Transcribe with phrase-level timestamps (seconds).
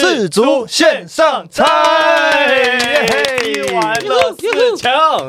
[0.00, 1.66] 四足线上猜，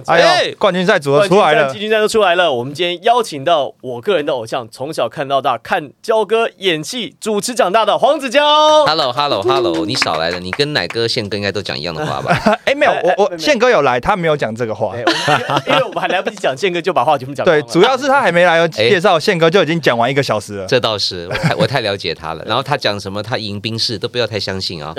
[0.08, 2.52] 哎呦，冠军赛组合出来了季，军赛都出来了。
[2.52, 8.44] 我们今天邀请到我个人的偶像，从小看到大，看焦哥演戏、主持长大的黄子佼。
[8.86, 12.38] Hello Hello Hello，你少来了，你跟奶哥、宪哥应该都讲一样的话吧？
[12.66, 15.04] 哎，没有，我我宪哥有来，他没有讲这个话哎。
[15.06, 20.66] 我们因为我们还来不及讲宪哥，就把话全部讲光对，主要是他还没来介绍，宪哥就已经讲完一个小时了。
[20.66, 22.44] 这倒是， 我太我太了解他了。
[22.46, 24.94] 然后他讲什么，他迎宾式都不要太相信啊，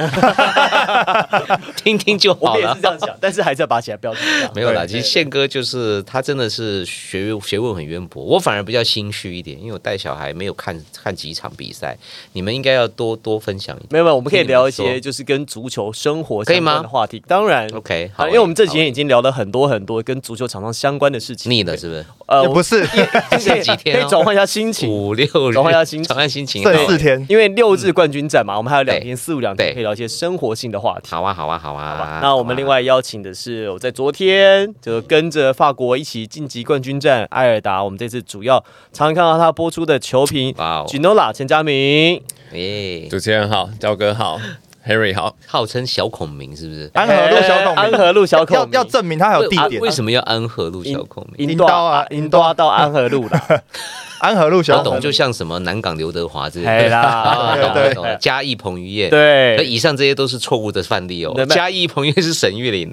[1.83, 2.81] 听听就好了我也是。
[2.81, 4.25] 这样讲，但是还是要拔起来标准。
[4.55, 11.97] 没有其实宪哥就是他真的是学学问很渊博，我反而比较心虚一点，因为我带小孩没有看看几场比赛，
[12.33, 13.89] 你们应该要多多分享一点。
[13.91, 17.23] 没有没有，我们可以聊一些就是跟足球生活相关的话题。
[17.27, 21.53] 当然 OK，好因为我们这几天已经聊了很多很多跟足球场上相关的事情。
[21.53, 22.05] 腻了是不是？
[22.27, 22.87] 呃也不是，
[23.39, 24.01] 这几天哦。
[24.01, 24.89] 可以转换一下心情。
[24.91, 26.09] 五六日，转换一下心情。
[26.09, 27.25] 转换心情，剩四天。
[27.29, 31.09] 因为六日冠军战嘛，我们还有两天四五两天可以聊一些生活性的话题。
[31.11, 38.59] 好啊，好啊，好啊，好吧，那我们另外邀请的是我在昨天就跟着法国一起晋级冠军战埃尔达，我们这次主要
[38.93, 40.55] 常常看到他播出的球评。
[40.59, 42.23] 哇哦，Ginola 陈佳明，
[42.53, 44.39] 耶，主持人好，焦哥好
[44.87, 46.91] ，Harry 好，号称小孔明是不是？
[46.95, 49.81] 安和路小孔明，安和路小孔明要要证明他还有地点。
[49.81, 51.47] 啊为什么要安和路小孔明？
[51.49, 53.41] 银银刀啊银刀到安和路了，
[54.25, 56.89] 安和路小孔明我懂，就像什么南港刘德华之类哎的。
[56.91, 59.11] 啦，对对懂懂嘉义彭于晏。
[59.11, 62.89] 那对，以上这些都是错误的范例哦嘉义彭于晏是沈玉琳，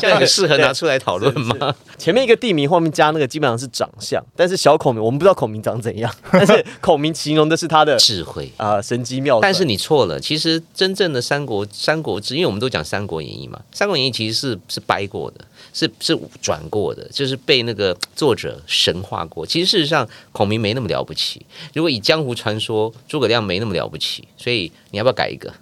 [0.00, 1.74] 这样有适合拿出来讨论吗？
[1.98, 8.50] 前面一个地名，后面加那个基本上是长相，但是小孔明我们不知道孔明长怎样，但是孔明形容的是他的智慧。
[8.56, 9.42] 啊神机妙算。
[9.42, 19.44] 但是你错了，其实真正的三国《三国志》，因为我们都讲《三国演义》嘛，《三国演义》其实是是掰过的，是是转过的，就是被那个作者神化过。
[19.44, 21.44] 其实事实上，孔明没那么了不起。
[21.74, 25.52] 如果以江湖传说，诸葛亮没那么了不起，所以你要不要改一个？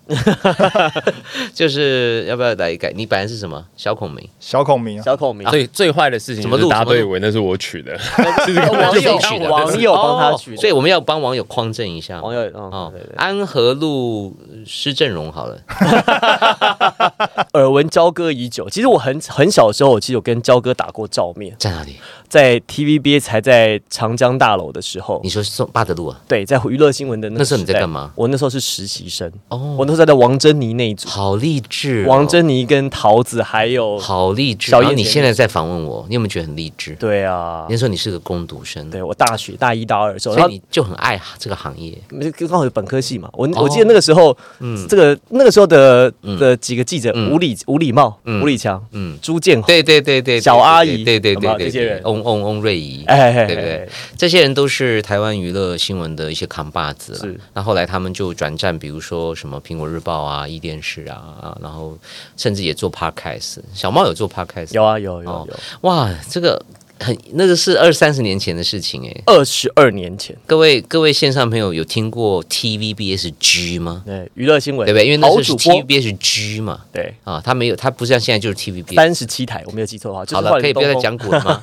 [1.55, 2.92] 就是要不要来改？
[2.94, 4.28] 你本来是什么小孔明？
[4.41, 12.21] 小孔明啊，小孔明，最最坏的事情怎么录大家都以怎么录为那是我取的， 网友取的网友帮他取的，所以我们要帮网友匡正一下。
[12.21, 15.59] 网友嗯哦对对，对安和路施正荣好了，
[17.54, 18.69] 耳闻焦哥已久。
[18.69, 21.97] 其实我很很小的时候，我其实有跟焦哥打过照面，在哪里？
[22.28, 25.20] 在 TVB 才在长江大楼的时候。
[25.24, 26.20] 你，说是送巴德路啊？
[26.28, 28.12] 对，在娱乐新闻的那那时候你在干嘛？
[28.14, 29.76] 我那时候是实习生，哦。
[29.78, 34.70] 我那时候在王珍妮那一组，好励志、哦，王珍妮跟桃子还有，好励志。
[34.70, 36.94] 小燕你现在在访问我，你有没有觉得很励志？
[36.97, 37.66] 对啊。
[37.70, 41.97] 那，时候你是个攻读生，对我大学大一大二的时候，然后所以你就很爱这个行业。
[42.36, 43.62] 刚好有本科系嘛，我哦。
[43.62, 44.86] 我记得那个时候，嗯。
[44.88, 46.38] 这个那个时候的嗯。
[46.38, 47.30] 的几个记者，嗯。
[47.32, 48.42] 吴礼吴礼茂、嗯。
[48.42, 52.02] 吴礼强、嗯，朱建宏，对对对对，小阿姨对对对对这些人。
[52.04, 53.76] 翁翁翁瑞怡，哎对不对？
[53.76, 57.19] 哎这些人都是台湾娱乐新闻的一些扛把子了。
[57.19, 61.97] 是那后来他们就转战，比如说什么苹果日报啊、E 电视啊，然后
[62.36, 63.59] 甚至也做 podcast。
[63.75, 66.60] 小猫有做 podcast，有啊有有哦有，哇，这个
[67.00, 69.22] 很那个是二三十年前的事情哎。
[69.26, 74.03] 二十二年前，各位各位线上朋友有听过 TVBSG 吗？
[74.04, 75.06] 对娱乐新闻，对不对？
[75.06, 78.94] 因为那是好主播，TVBSG 嘛，对，啊，他没有，他不像现在就是 TVB。
[78.94, 80.98] 三十七台，我没有记错的话，就是好了，可以不要再。
[80.98, 81.60] 讲古了吗？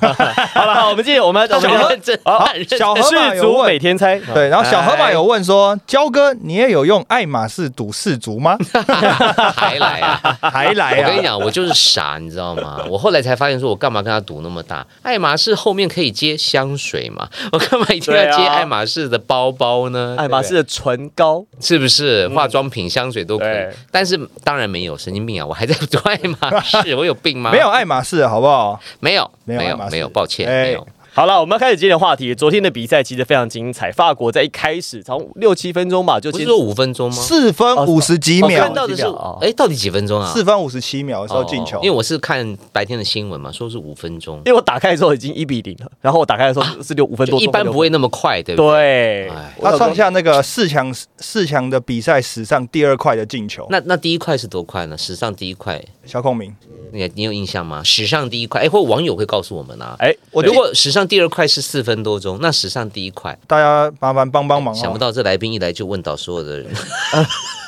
[0.54, 8.56] 好了，好，我们继续，我们要 小我们认真，好很认真小河马世足有问每天猜，对，然后小河马哎有问说：“焦哥，你也有用爱马仕赌世足吗
[9.54, 11.04] 还来啊！？”还来啊？
[11.04, 12.82] 我跟你讲，我就是傻，你知道吗？
[12.88, 14.86] 我后来才发现，说我干嘛跟他赌那么大？
[15.02, 17.26] 爱马仕后面可以接香水嘛？
[17.52, 20.14] 我干嘛一定要接爱马仕的包包呢？
[20.18, 22.28] 爱马仕的唇膏，是不是？
[22.28, 25.46] 化妆品、香水都可以对，但是当然没有，神经病啊！
[25.46, 27.50] 我还在做爱马仕， 我有病吗？
[27.50, 28.78] 没有，爱马仕，好不好？
[29.00, 30.86] 没有，没有，没有抱歉，哎没有。
[31.16, 32.34] 好了，我们要开始今天的话题。
[32.34, 37.16] 昨天的比赛其实非常精彩，法国在一开始从六七分钟吧就先不是说五分钟吗？
[37.16, 40.30] 四分五十几我秒看，到的是几秒哦，哎，到底几分钟啊？
[40.30, 41.96] 四分五十七秒的时候进球哦因为。
[41.96, 48.76] 我是看白天的新闻嘛，说是五分钟因，为我打开的时候已经一比零了，然后我打开的时候是六五分多，一般不会那么快，对不对？
[48.76, 53.66] 对哎，他创下那个四强四强的比赛史上第二快的进球。
[53.70, 54.98] 那那第一块是多快呢？
[54.98, 56.54] 史上第一块，小孔明，
[56.92, 57.82] 你你有印象吗？
[57.82, 59.96] 史上第一块，哎，或网友会告诉我们啊。
[59.98, 64.78] 哎，我如果史上第二块是四分多钟，那史上第一块，大家麻烦帮帮忙哦。
[64.78, 66.68] 想不到这来宾一来就问到所有的人，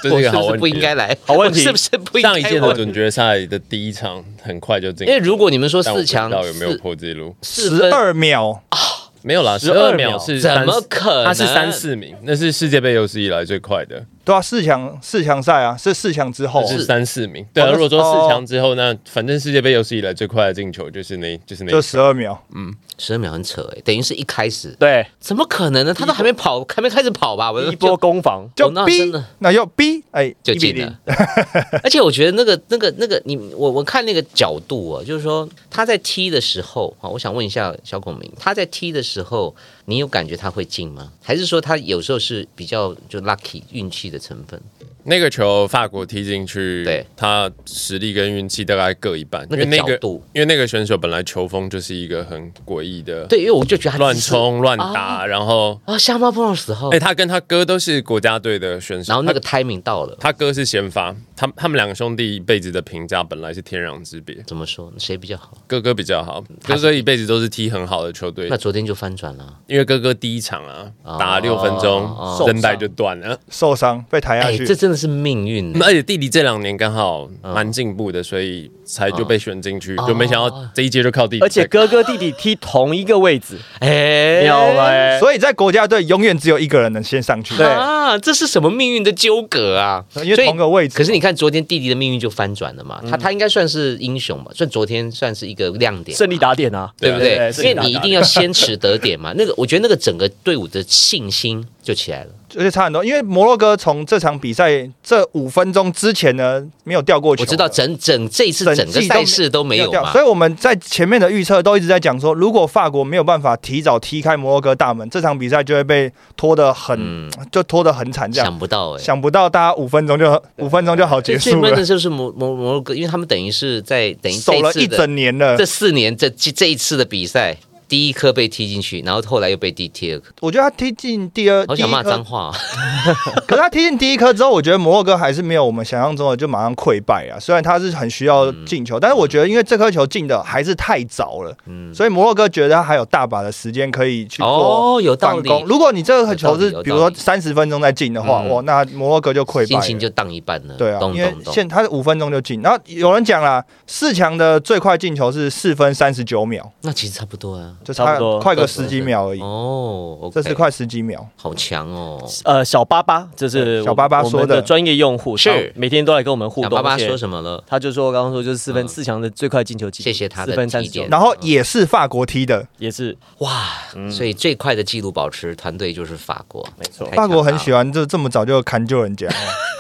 [0.03, 0.59] 这是个好我是不是问题。
[0.61, 1.19] 不应该来？
[1.25, 2.77] 好问题是不是不应该上一届的问？
[2.77, 7.35] 准决赛的第一场很快就进因，为如果你们说四强道有没有破纪录？
[7.43, 8.79] 十，二秒啊，
[9.23, 11.25] 没有啦，十二秒秒是怎么可能？
[11.25, 14.05] 他是三四名，那是世界杯有史以来最快的。
[14.29, 17.43] 对啊，四强四强赛啊，是四强之后啊是三四名。
[17.55, 25.95] 对啊，如果说哦四强之后，那反正世界杯有史以来最快的进球就是那，就是那就一十二秒，嗯十二秒很扯哎，等于是一开始，对，怎么可能呢？
[25.95, 27.51] 他都还没跑，还没开始跑吧？
[27.51, 30.99] 我一波攻防，就逼那 B，、真的那又逼哎，1比0就进了。
[31.83, 39.55] 而且我觉得那个、那个、那个，你我我看那个角度啊，就是说他在踢的时候啊，我想问一下小孔明，他在踢的时候，
[39.87, 41.11] 你有感觉他会进吗？
[41.23, 44.61] 还是说他有时候是比较就 lucky 运气的成分？
[45.09, 49.99] 那个球法国踢进去，对，他实力跟运气大概各一半，那个因为那个
[50.35, 64.93] 因为那个选手本来球风就是一个很诡异的，对，因为我就觉得他乱冲乱打，然后啊，下巴碰到时候，哎，他跟他哥都是国家队的选手，然后那个 timing 到了，他哥是先发，他他们两个兄弟一辈子的评价本来是天壤之别，怎么说？
[64.99, 65.57] 谁比较好？
[65.67, 68.49] 哥哥比较好，哥哥一辈子都是踢很好的球队。
[68.51, 69.59] 那，昨天就翻转了。
[69.67, 71.17] 因为哥哥第一场啊哦。
[71.19, 73.39] 打了六分钟哦，韧带就断了。
[73.51, 75.73] 受伤被抬下哎，去，这真的是命运。
[75.83, 81.43] 而且弟弟这两年刚好蛮进步的，所以才就被选进去，就没想到这一届就靠弟弟。
[81.45, 85.19] 而且哥哥弟弟踢同一个位置， 哎妙了欸。
[85.21, 90.05] 所以在国家队永远只有一个人能先上去，对啊，这是什么命运的纠葛啊？
[90.25, 90.99] 因为同个位置。
[90.99, 97.37] 可是你看，昨天弟弟的命运就翻转了嘛，他他应该算是英雄嘛，算昨天算是一个亮点，胜利打点啊，对不对？
[97.53, 102.31] 对因为你一定要先持得点嘛，那个我觉得那个整个队伍的信心就起来了。
[102.57, 107.47] 而且差很多，因为摩洛哥从这场比赛这五分钟之前呢，没有掉过球的。
[107.47, 118.47] 我知道整整这一次整整个赛事都没有掉，所，以我们在前面的预测都一直在讲说，如果法国没有办法提早踢开摩洛哥大门，这场比赛就会被拖得很，嗯，就拖得很惨这样。
[118.47, 119.03] 想不到哎。
[119.03, 125.65] 想不到大家五分钟就 五分钟就好结束了，闷的就是摩摩摩洛哥，因为他们等于是在等于这守了一整年了这。
[125.79, 127.57] 四年这这这一次的比赛，
[127.89, 132.53] 第一颗被踢进去，然后后来又被第第二颗，我觉得他踢进第二，好想骂脏话啊。
[133.49, 137.41] 可是他踢进第一颗之后，我觉得摩洛哥还是没有我们想象中的就马上溃败啊。
[137.41, 145.67] 虽然他是很需要进球，但是我觉得因为这颗球进的还是太早了，嗯，所以摩洛哥觉得他还有大把的时间可以去做哦，有道理，反攻。
[145.67, 149.83] 如果你这个球是比如说三十分钟再进的话，嗯哇，那摩洛哥就溃败了。
[149.83, 150.75] 心情就荡一半了。
[150.75, 151.35] 对啊，因为。
[151.47, 157.73] 现他是五分钟就进，然后有人讲啦，四强的最快进球是四分三十九秒，那其实差不多啊。
[157.85, 161.27] 就差差不多快个十几秒而已，哦这是快十几秒。
[161.37, 162.23] 好强哦。
[162.45, 164.61] 呃，小巴巴，这是小巴巴说的。
[164.63, 165.73] 专业用户，是。
[165.77, 166.71] 每天都来跟我们互动。
[166.71, 167.63] 小巴巴说什么了？
[167.67, 168.89] 他就说刚刚说就是四分嗯。
[168.89, 173.17] 四强的最快进球记录，谢谢他的四分三十点，然后也是法国踢的，也是。
[173.39, 174.11] 哇，嗯。
[174.11, 177.07] 所以最快的纪录保持团队就是法国，没错。
[177.09, 177.17] 太。
[177.17, 179.29] 法国很喜欢，就这么早就砍救人家。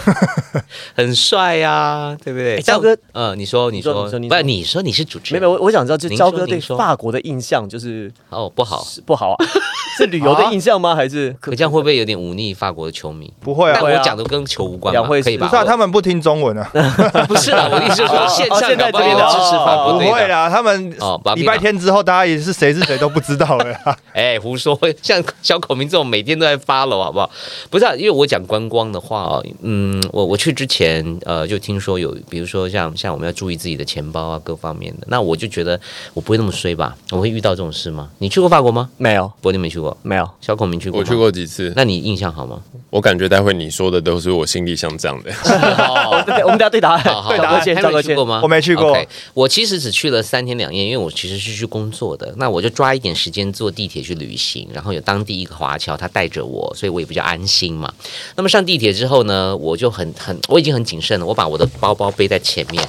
[0.97, 2.57] 很帅呀，对不对？
[2.57, 7.88] 哎焦哥，呃，你说，你说，你说你说你不是说你说你是主持没有，人，没有我我想知道，就您焦哥对法国的印象就是
[8.31, 9.37] 哦，不好，是不好啊，
[9.99, 10.95] 是旅游的印象吗？
[10.95, 13.33] 还是 可这样会不会有点忤逆法国的球迷？
[13.41, 15.47] 不会啊我讲的跟球无关嘛，两会可以吧？
[15.47, 16.71] 不是啊，他们不听中文啊，
[17.29, 20.15] 不是啦，我的意思是说哦线上哦现在搞不好这边的支持法哦不国队的。
[20.15, 23.97] 会啦，他们哦礼拜天之后，大家也是谁是谁都不知道了。
[24.13, 24.79] 哎，胡说！
[25.03, 27.31] 像小孔明这种每天都在 follow 好不好？
[27.71, 35.79] 不是、啊，因为我讲观光的话哦，嗯，我我去之前呃就听说有，比如说像像我们要注意自己的钱包啊各方面的，那我就觉得
[36.15, 36.97] 我不会那么衰吧？
[37.11, 38.11] 我会遇到这种事吗？
[38.19, 38.91] 你去过法国吗？
[38.97, 40.29] 没有柏林没去过，没有？
[40.41, 41.15] 小孔明去过，我去。
[41.15, 42.61] 过几次，那你印象好吗？
[42.91, 45.33] 我感觉待会你说的都是我心里想这样的。
[46.45, 47.03] 我们等下对答案。
[47.03, 48.25] 好好 赵哥先，赵哥去过。
[48.25, 48.41] 吗？
[48.43, 48.97] 我没去过
[49.35, 57.93] 我其实只去了三天两夜，因为我其实是去工作的，那我就抓一点时间坐地铁去旅行，然后有当地一个华侨他带着我，所以我也比较安心嘛。
[58.37, 62.87] 那么上地铁之后呢，我就很很我已经很谨慎了，我把我的包包背在前面。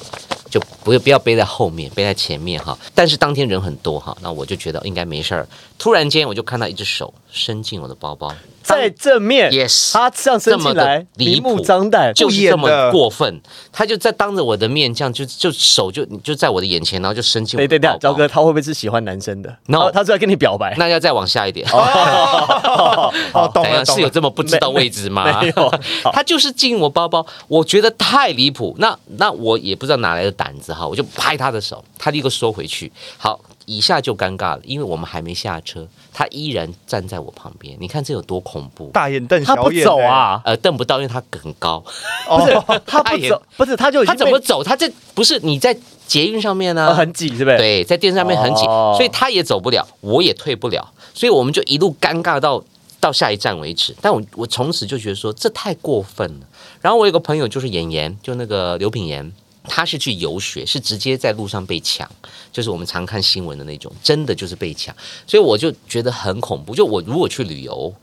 [0.94, 2.78] 就不不要背在后面，背在前面哈。
[2.94, 5.48] 但是当天人很多哈，那我就觉得应该没事儿。
[5.78, 8.34] 突然间我就看到一只手伸进我的包包，
[8.64, 20.76] 在正面 Yes 他这样伸进来明目张胆，就是这么过分，他就在当着我的面这样就就手就就在我的眼前，然后就伸进我对对对的包，包焦哥，他会不会是喜欢男生的 No 他他是在跟你表白？
[20.78, 21.68] 那要再往下一点。
[21.72, 23.12] 哦，
[23.54, 24.00] 懂怎样了懂了。
[24.00, 25.42] 是有这么不知道位置吗？
[25.42, 25.74] 没有
[26.12, 28.76] 他就是进我包包，我觉得太离谱。
[28.80, 32.92] 那那我也不知道哪来的胆子哈，我就拍他的手，他立刻缩回去。
[33.18, 33.40] 好，
[33.70, 37.78] 以下就尴尬了，因为我们还没下车，他依然站在我旁边。
[37.80, 38.90] 你看这有多恐怖？
[38.92, 40.42] 大眼瞪他不小眼、走啊？
[40.44, 41.84] 呃，瞪不到，因为他很高。
[42.28, 42.40] 哦，
[42.88, 44.64] 他他不走，不是他就他怎么走？
[44.64, 47.58] 他这不是你在捷运上面呢、呃很挤，是不是？
[47.58, 52.64] 对，在电视上面很挤，哦所以他也走不了，我也退不了，所以我们就一路尴尬到
[53.00, 53.96] 到下一站为止。
[54.02, 56.48] 但我我从此就觉得说这太过分了。
[56.82, 59.32] 然后我有个朋友就是演员，就那个刘品言。
[59.66, 62.10] 他是去游学，是直接在路上被抢，
[62.52, 64.96] 就是我们常看新闻的那种，真的就是被抢，
[65.28, 66.74] 所以我就觉得很恐怖。
[66.74, 67.94] 就我如果去旅游，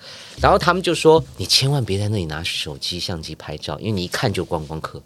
[0.41, 5.01] 然后他们就说你千万别在那里拿手机相机拍照，因为你一看就观光客。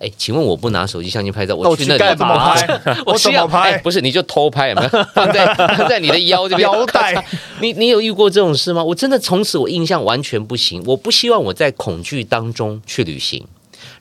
[0.00, 2.52] 哎，请问我不拿手机相机拍照，我去那里干嘛？
[3.06, 3.78] 我需要拍？
[3.78, 4.88] 不是，你就偷拍，有没有？
[5.14, 7.24] 放在放在你的腰这边腰带。
[7.62, 8.82] 你你有遇过这种事吗？
[8.82, 10.82] 我真的从此我印象完全不行。
[10.84, 13.46] 我不希望我在恐惧当中去旅行。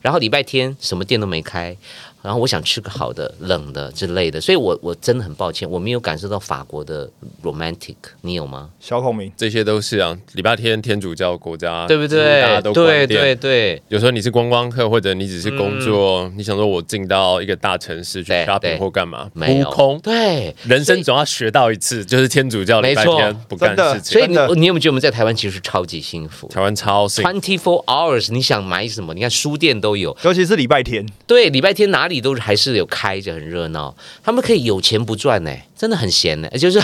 [0.04, 1.76] 然后礼拜天什么店都没开。
[2.24, 7.10] 然后我想吃个好的、冷的之类的，所以我我真的很抱歉，我没有感受到法国的
[7.44, 8.70] romantic，你有吗？
[8.80, 12.42] 小孔明，这些都是啊，礼拜天天主教国家，对不对？
[12.42, 13.82] 大家都对对对。
[13.90, 19.30] 有时候你是观光客，或者你只是工作，你想说我进到一个大城市去 shopping 或干嘛？
[19.34, 20.00] 没有空。
[20.00, 24.14] 对，人生总要学到一次，就是天主教礼拜天不干事情。
[24.14, 26.48] 所以你你有没有觉得我们在台湾其实超级幸福？
[26.48, 29.14] 台湾超 twenty four hours，你想买什么？
[29.14, 31.06] 你看书店都有，尤其是礼拜天。
[31.28, 32.88] 对，礼拜天哪里都还是有。
[32.94, 35.52] 开着很热闹，他们可以有钱不赚呢，
[35.84, 36.82] 真的很闲呢， 就是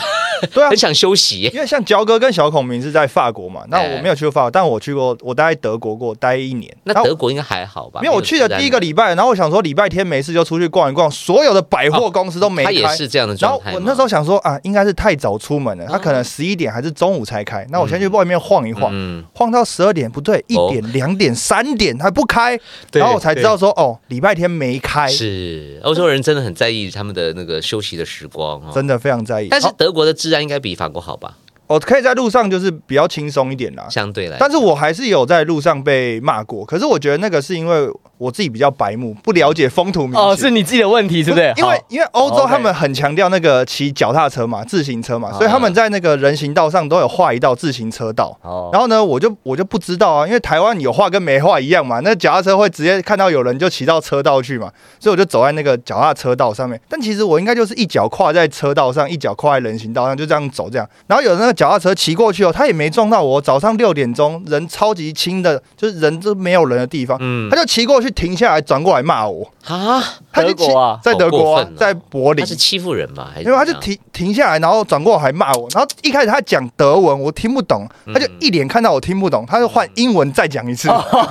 [0.52, 1.50] 对啊，很想休息。
[1.54, 6.70] 因为像焦哥跟小孔明是在法国嘛，那我没有去过法国，但我去过，我待在德国过，待一年。
[6.84, 8.02] 那德国应该还好吧？
[8.04, 13.72] 因为我去的第一个礼拜，然后我想说礼拜天没事就出去逛一逛，所有的百货公司都没开，也是这样的状态。
[13.72, 17.66] 然后我那时候想说啊，应该是太早出门了，他可能十一点还是中午才开。
[17.70, 18.92] 那我先去外面晃一晃，
[19.34, 22.60] 晃到十二点不对，一点、两点、三点还不开，
[22.92, 25.08] 然后我才知道说哦，礼拜天没开。
[25.08, 26.90] 是欧洲人真的很在意。
[26.90, 29.48] 他们的那个休息的时光，真的非常在意。
[29.50, 31.38] 但是德国的治安应该比法国好吧？
[31.70, 34.38] 我可以在路上就是比较轻松一点啦，相对来。
[34.40, 36.66] 但是我还是有在路上被骂过。
[36.66, 40.20] 可是我觉得那个是因为我自己比较白目，不了解风土民情。
[40.20, 41.54] 哦，是你自己的问题，是不是？
[41.58, 48.36] 因为因为欧洲他们很强调那个骑脚踏车嘛，自行车嘛，所以他们在那个人行道上都有画一道自行车道。
[48.42, 48.72] 哦。
[48.74, 52.00] 然后呢，我就我就不知道啊，因为台湾有画跟没画一样嘛。
[52.00, 56.82] 那脚踏车会直接看到有人就骑到车道去嘛，所以我就走在那个脚踏车道上面。
[56.90, 60.90] 但其实我应该就是一脚跨在车道上，一脚跨在人行道上，就这样走这样。
[61.06, 62.52] 然后有那个脚踏车骑过去哦。
[62.54, 63.42] 他也没撞到我。
[63.42, 70.02] 早上六点钟，人超级轻的，就是人都没有人的地方，他就骑过去停下来，转过来骂我啊！
[70.34, 73.32] 德国啊，在德国，在柏林，他是欺负人吧？
[73.40, 75.68] 因为他就停停下来，然后转过来还骂我。
[75.74, 80.88] 然后一开始他讲德文，我听不懂，他就一脸看到我听不懂，他就换英文再讲一次。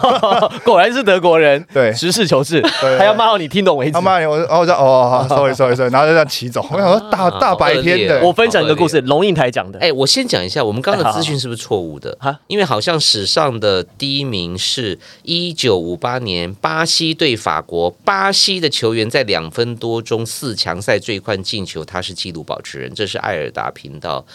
[0.64, 2.60] 果然是德国人， 对，实事求是，
[2.98, 3.92] 他要骂到你听懂为止。
[3.92, 6.64] 他骂你，我然后我说哦，sorry sorry sorry，然后就这样骑走。
[6.70, 9.78] 我想说大大白天的，我分享一个故事，龙应台讲的。
[9.78, 11.78] 哎，我先讲一下，我们刚刚的资讯是不是错？
[11.78, 24.26] 误的哈，因为好像史上的第一名是一九五八年巴西对法国，巴西的球员在两分多钟四强赛最快进球，他是纪录保持人，这是艾尔达频道。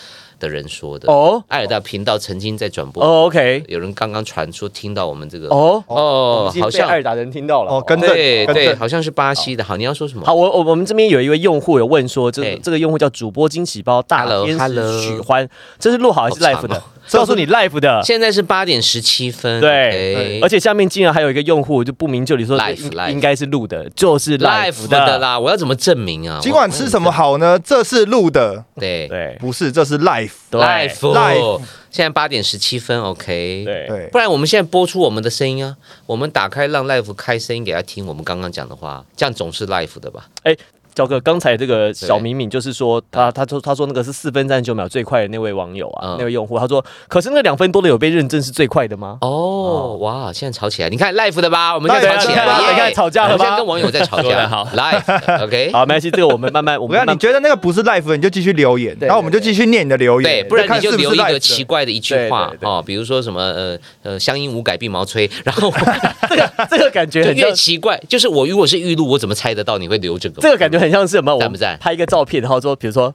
[0.44, 1.10] 的人说的。
[1.10, 5.82] 哦，艾尔达频道曾经在转播哦，OK，有人刚刚传出听到我们这个哦？
[5.88, 7.72] 哦，好像艾尔达人听到了。
[7.72, 9.64] 哦，跟对对，好像是巴西的。
[9.64, 10.26] 好，你要说什么？
[10.26, 15.48] 好，我我我们这边有一位用户有问说，这这个用户叫主播惊喜包大天使许欢，
[15.80, 16.84] 这是录好还是 live 的？
[17.12, 19.60] 告诉你 live 的，现在是八点十七分。
[19.60, 25.38] 对，而且下面竟然还有一个用户就不明就里说 live 应该是录的，就是 live 的啦。
[25.38, 26.39] 我要怎么证明啊？
[26.41, 27.60] 今晚吃什么好呢？
[27.60, 30.31] 这是录的，对对，不是，这是 live。
[30.51, 40.27] live live，现在八点十七分，OK，对，不然我们现在播出我们的声音啊，我们打开让 life 开声音给他听，我们刚刚讲的话，这样总是 life 的吧？
[40.43, 40.55] 哎。
[40.94, 49.18] 焦哥，刚才这个小敏敏就是说，他他说他说那个是四分三十九秒最快的那位网友啊，那位用户，他说，可是那两分多的有被认证是最快的吗？
[49.22, 53.28] 哦，哇，现在吵起来，你看 Life 的吧，我们现在吵起来，你看吵架？
[53.30, 65.72] 现在跟网友在吵架，好，live，OK， 好，没关系，这个我们慢慢，我们你觉得那个不是 Life，你就继续留言，然后我们就继续念你的留言，对，不然你就留一个奇怪的一句话哦，比如说什么呃呃乡音无改鬓毛衰，然后
[66.30, 70.42] 这个这个感觉越奇怪，就是我如果是玉露，我怎么猜得到你会留这个？
[70.42, 71.34] 这个感觉很像是什么？
[71.34, 71.54] 我。
[71.80, 73.13] 拍一个照片，然后说，比如说，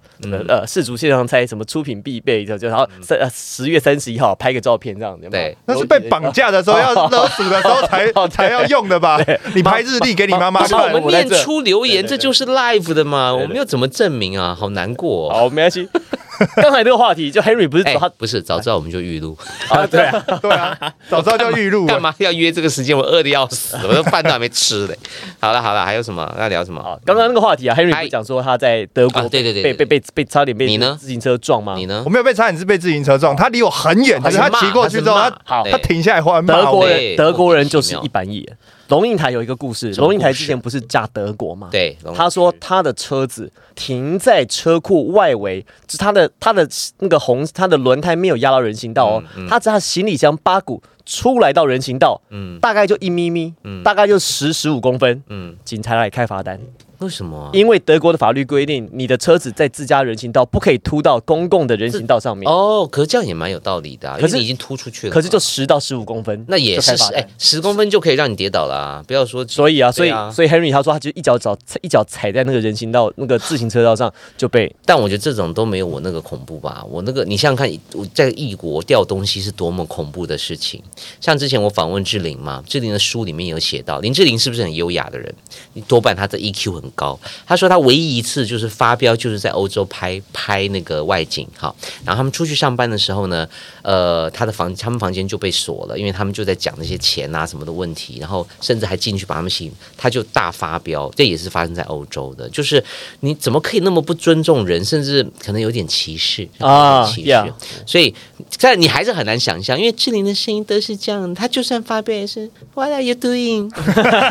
[0.48, 5.28] 呃，世足线上猜什么出品必备，就就然后三十月三十一号拍个照片这样子。
[5.28, 9.20] 对，那是被绑架的时候 要勒索的时候才才要用的吧？
[9.54, 10.92] 你拍日历给你妈妈看。
[10.92, 13.34] 我们念出留言，这就是 live 的嘛？
[13.34, 14.54] 我们又怎么证明啊？
[14.58, 15.30] 好难过。
[15.30, 15.88] 好，没关系。
[16.56, 19.36] 刚才这个话题，就 Henry 不是他不是早知道我们就预录
[19.68, 19.86] 啊？
[19.86, 20.76] 对啊，对啊，
[21.08, 21.86] 早知道就预录。
[21.88, 22.96] 干嘛要约这个时间？
[22.96, 24.98] 我饿的要死，我饭都还没吃嘞。
[25.40, 26.82] 好了好了，还有什么要聊什么？
[27.04, 31.74] 刚刚那个话题啊，Henry 讲说他在德国，对对对，被被被被差点被你呢自行车撞吗？
[31.76, 32.02] 你呢？
[32.04, 38.56] 我没有被差点是被自行车撞，他离我很远，可是他骑过去之后，他好，他停下来后来骂德国人，德国人就是一板一眼。
[38.88, 41.68] 龙应台有一个故事，龙应台之前不是嫁德国吗？
[41.70, 46.68] 对，他说他的车子停在车库外围，是他的他的
[46.98, 56.58] 那个红，他的轮胎没有压到人行道哦，他只他行李箱八股出来到人行道，嗯，大概就一咪咪，嗯，大概就十十五公分，嗯，警察来开罚单。
[56.98, 57.50] 为什么？
[57.52, 62.50] 因为德国的法律规定，你的车子在自家人行道不可以突到公共的人行道上面。
[62.50, 64.16] 哦，可是这样也蛮有道理的。
[64.18, 65.12] 可是你已经突出去了。
[65.12, 69.02] 可是就十到十五公分，那也是哎，十公分就可以让你跌倒了。
[69.06, 74.74] 不要说，所以啊，所以所以 Henry 他说他就一脚脚一脚踩在那个人行道那个自行车道上就被。
[74.84, 76.84] 但我觉得这种都没有我那个恐怖吧。
[76.90, 80.82] 我那个你想想看，我在异国掉东西是多么恐怖的事情。
[81.20, 85.32] 像之前我访问志玲嘛，志玲的书里面有写到，林志玲是不是很优雅的人？
[85.74, 87.16] 你多半她的 EQ 很高。
[87.46, 87.68] 他说。
[87.68, 91.74] 他唯一一次就是发飙，就是在欧洲拍拍那个外景，哈。
[92.02, 93.46] 然后他们出去上班的时候呢，
[93.82, 101.12] 呃，他的房他们房间就被锁了，因为他们就在讲那些钱啊什么的问题，然后甚至还进去把他们吸，他就大发飙。
[101.14, 102.82] 这也是发生在欧洲的，就是
[103.20, 107.52] 你怎么可以那么不尊重人，甚至可能有点歧视啊，歧视。
[107.84, 108.14] 所以，
[108.60, 113.70] 但你还是很难想象，因为志玲的声音都是这样，她就算发飙也是 What are you doing？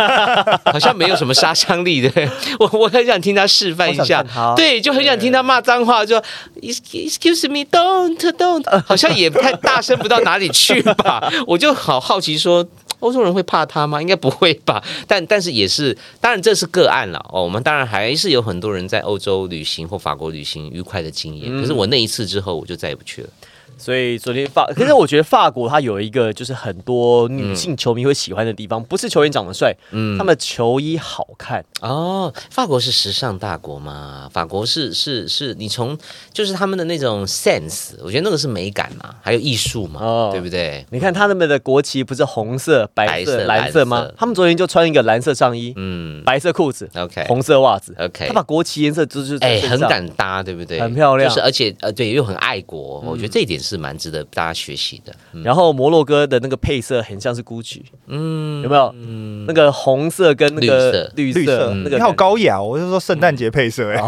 [0.71, 2.09] 好像没有什么杀伤力的。
[2.59, 3.17] 我我很想。
[3.27, 4.23] 听他示范一下，
[4.55, 6.15] 对，就很想听他骂脏话，就
[6.61, 11.29] Excuse me, don't, don't，好像也太大声不到哪里去吧？
[11.45, 12.65] 我就好好奇，说
[12.99, 13.99] 欧洲人会怕他吗？
[14.01, 14.81] 应该不会吧？
[15.07, 17.43] 但但是也是，当然这是个案了哦。
[17.43, 23.29] 我们当然还是有很多人在欧洲旅行或法国旅行愉快的经验，可是我那一次之后，我就再也不去了。
[23.77, 32.33] 所以昨天法， 可是我觉得法国它有一个就是很多女性球迷会喜欢的地方，不是球员长得帅，嗯，他们球衣好看哦。
[32.49, 35.97] 法国是时尚大国嘛，法国是是是，你从
[36.33, 40.85] 就是他们的那种 sense，我觉得那个是美感嘛，还有艺术嘛，哦，对不对？
[40.89, 44.07] 你看他们的国旗不是红色、白色、蓝色吗？
[44.17, 50.79] 他们昨天就穿一个蓝色上衣，嗯，白色裤子，OK，红色袜子，OK，他把国旗颜色就是哎很敢搭，对不对？
[50.81, 53.66] 很漂亮，就是而且呃对又很爱国，我觉得这一点是。
[53.67, 55.13] 是蛮值得大家学习的。
[55.43, 58.93] 然后摩洛哥的那个配色很像是 GUCCI，嗯，有没有？
[58.97, 62.61] 嗯，那个红色跟那个绿色，那个好高雅。
[62.61, 64.01] 我就说圣诞节配色，哎，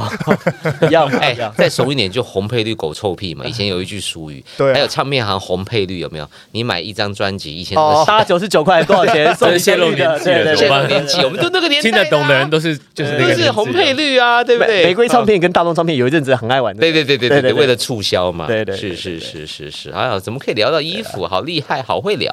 [0.88, 3.46] 一样 哎，再熟一点就红配绿狗臭屁嘛。
[3.46, 6.30] 以前有一句俗语，对，还有唱片行红配绿有没有？
[6.52, 7.76] 你买一张专辑，以前
[8.08, 9.36] 八九十九块多少钱？
[9.36, 14.86] 送泄露年纪了，泄露年纪，我们都那个年听得懂的人都是就是那个红配绿啊，对不对？
[14.86, 20.20] 玫瑰唱片跟大众唱片有一阵子很爱玩的，对对对对对，为了促销嘛，对对，是是是是是，哎呀。
[20.30, 21.26] 怎么可以聊到衣服？
[21.26, 22.30] 好厉害，好会聊。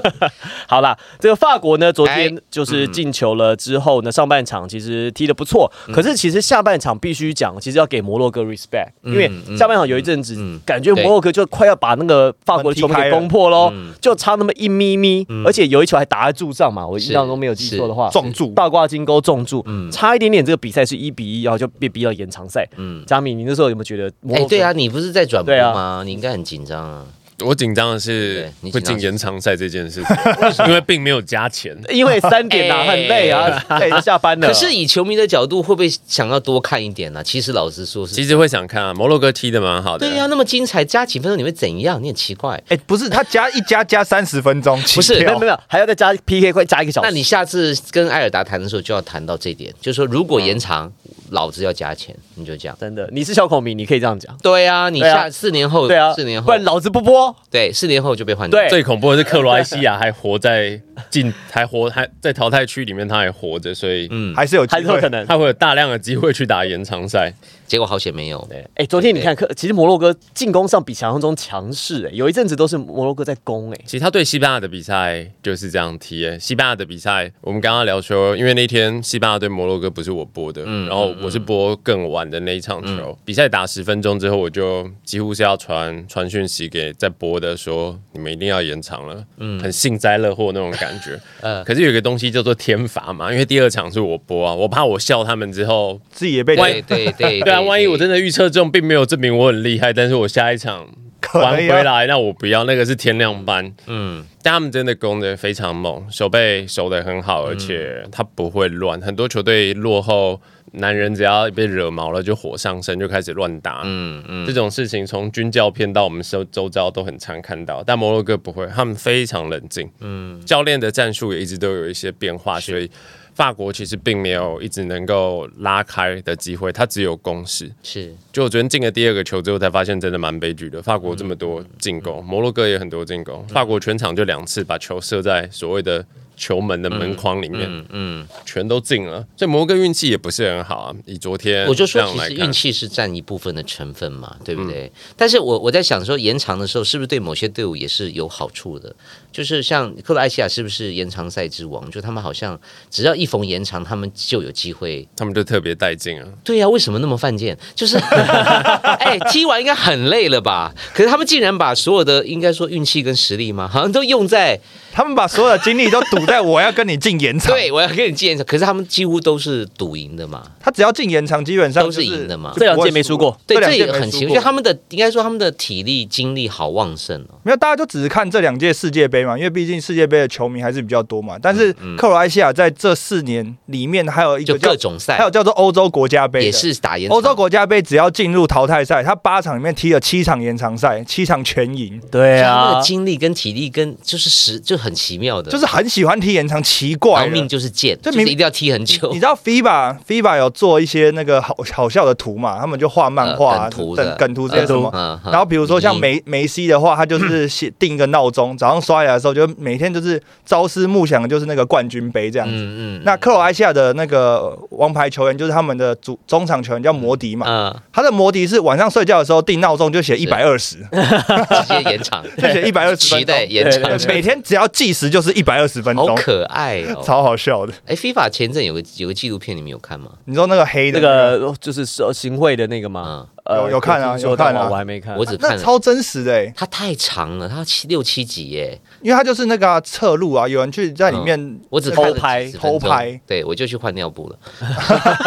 [0.68, 5.72] 好啦，这个法国呢，昨天就是进球了之后呢，上半场其实踢的不错。
[5.92, 22.68] 可是其实下半场必须讲，其实要给摩洛哥 respect，因为下半场有一阵子感觉摩洛哥就快要把那个法国的球给攻破喽，就差那么一咪咪，而且有一球还打在柱上嘛，我印象中没有记错的话，撞柱，倒挂金钩撞柱，差一点点，这个比赛是一比一，然后就被逼到延长赛。
[22.76, 24.12] 嗯，佳敏，你那时候有没有觉得？
[24.34, 26.02] 哎，对啊，你不是在转播吗？
[26.04, 27.06] 你应该很紧张啊。
[27.40, 34.46] 我紧张的是会进延长赛这件事情，因为并没有加钱，因为三点啊很累啊，累下班了。
[34.46, 37.22] 可是以球迷的角度，会不会想要多看一点呢？
[37.24, 38.94] 其实老实说，是其实会想看啊。
[38.94, 42.00] 摩洛哥踢的蛮好的，对呀，那么精彩，加几分钟你会怎样？
[42.02, 42.62] 你很奇怪。
[42.68, 47.08] 哎，不是，他加一加加三十分钟，不是，没有没有，还要再加 PK，快加一个小时。
[47.08, 50.92] 那你下次跟艾尔达谈的时候就要谈到这点，就是说如果延长。
[51.30, 52.76] 老子要加钱，你就这样。
[52.78, 54.36] 真的，你是小孔明，你可以这样讲。
[54.40, 57.23] 对啊，你下四年后，对啊，四年后，不然老子不播。
[57.50, 58.68] 对，四年后就被换掉。
[58.68, 67.32] 最恐怖的是克罗埃西亚还活在进， 还活还在淘汰区里面，他还活着，所以嗯，还是有还是有可能，他会有大量的机会去打延长赛。
[67.74, 68.46] 结果好险没有。
[68.48, 73.80] 对，哎，昨天你看，克其实摩洛哥进攻上比想象中强势，哎，有一阵子都是摩洛哥在攻，哎。
[73.84, 97.40] 其实他对西班牙的比赛就是这样踢，哎，西班牙的比赛，我们刚刚聊说，因为那天西班牙对摩洛哥不是我播的，嗯，然后我是播更晚的那一场球，比赛打十分钟之后，我就几乎是要传传讯息给在播的，说你们一定要延长了，嗯，很幸灾乐祸那种感觉， 嗯，可是有一个东西叫做天罚嘛，因为第二场是我播啊，我怕我笑他们之后自己也被对对对。
[97.40, 100.86] 对啊， 万一我真的预测中，并没有证明我很厉害，但是我下一场
[101.34, 103.72] 玩回来，那我不要，那个是天亮班。
[103.86, 109.00] 嗯，但他们真的攻的非常猛，守备守的很好，而且他不会乱。
[109.00, 110.40] 很多球队落后，
[110.72, 113.82] 男人只要被惹毛了，就火上身，就开始乱打。
[113.84, 119.90] 嗯嗯，这种事情从军教片到我们周周遭都很常看到，但摩洛哥不会，他们非常冷静。
[120.00, 122.90] 嗯，教练的战术也一直都有一些变化，所以。
[123.34, 127.70] 法国其实并没有一直能够拉开的机会，他只有攻势。
[127.82, 130.80] 是，就我昨天进了第二个球之后，才发现真的蛮悲剧的。
[130.80, 136.04] 法国这么多进攻，摩洛哥也很多进攻，法国全场就两次把球射在所谓的
[136.36, 139.24] 球门的门框里面，嗯，全都进了。
[139.36, 140.94] 所以摩根运气也不是很好啊。
[141.06, 144.90] 以昨天我就说，其实运气是占一部分的成分嘛，对不对？
[145.16, 148.94] 但是我我在想说，延长的时候是不是对某些队伍也是有好处的？
[149.32, 151.90] 就是像克罗埃西亚是不是延长赛之王？
[151.90, 152.58] 就他们好像
[152.90, 156.28] 只要一逢延长，他们就有机会，他们就特别带劲啊。
[156.44, 157.56] 对呀，为什么那么犯贱？
[157.74, 157.96] 就是，
[159.00, 160.72] 哎，踢完应该很累了吧？
[160.94, 164.58] 可是他们竟然把所有的应该说运气跟实力嘛，好像都用在。
[164.94, 168.46] 他们把所有的精力都赌在我要跟你进延长， 对我要跟你进延长。
[168.46, 170.42] 可是他们几乎都是赌赢的嘛。
[170.60, 172.52] 他只要进延长，基本上都是赢的嘛。
[172.56, 174.40] 这两届没输过，对，这也很奇怪。
[174.40, 177.40] 他们的应该说他们的体力精力好旺盛哦。
[177.42, 181.36] 没有，大家就只是看这两届世界杯嘛，因为毕竟世界杯的球迷还是比较多嘛。
[181.42, 192.00] 但是克罗埃西亚在这四年里面还有一个各种赛，还有叫做欧洲国家杯，也是打延欧洲国家杯，只要进入淘汰赛，他八场里面踢了七场延长赛，七场全赢。
[192.12, 195.64] 对啊，他的精力跟体力跟就是实就很奇妙的，就是。
[195.74, 199.10] 很喜欢踢延长，奇怪，命就是贱，就明一定要踢很久。
[199.12, 202.60] 你知道 FIBA，FIBA 有做一些那个好好笑的图嘛？
[202.60, 205.20] 他们就画漫画、图、梗图这些什么。
[205.24, 212.54] 然后比如说像梅梅西的话，他就是写定一个闹钟，早上刷牙的时候就每天就是朝思暮想的就是那个冠军杯这样子。
[212.54, 213.02] 嗯嗯。
[213.04, 217.46] 那克罗埃西亚的那个王牌球员就是他们的主中场球员叫摩迪嘛。
[217.48, 217.74] 嗯。
[217.92, 223.90] 他的摩迪是晚上睡觉的时候定闹钟就写一百二十，直接延长，就写一百二十分钟延长。
[224.06, 225.54] 每天只要计时就是一百。
[225.54, 227.72] 二十分钟，好可爱哦，超好笑的。
[227.86, 230.10] 哎，FIFA 前阵有个有个纪录片，你们有看吗？
[230.24, 233.28] 你知道那个黑的那个就是行贿的那个吗？
[233.50, 244.38] 有有看啊，有看啊，我还没看，我只看超真实的哎，它太长了，它七六七集耶，因为它就是那个侧录啊，有人去在里面，我只偷拍偷拍，对我就去换尿布了，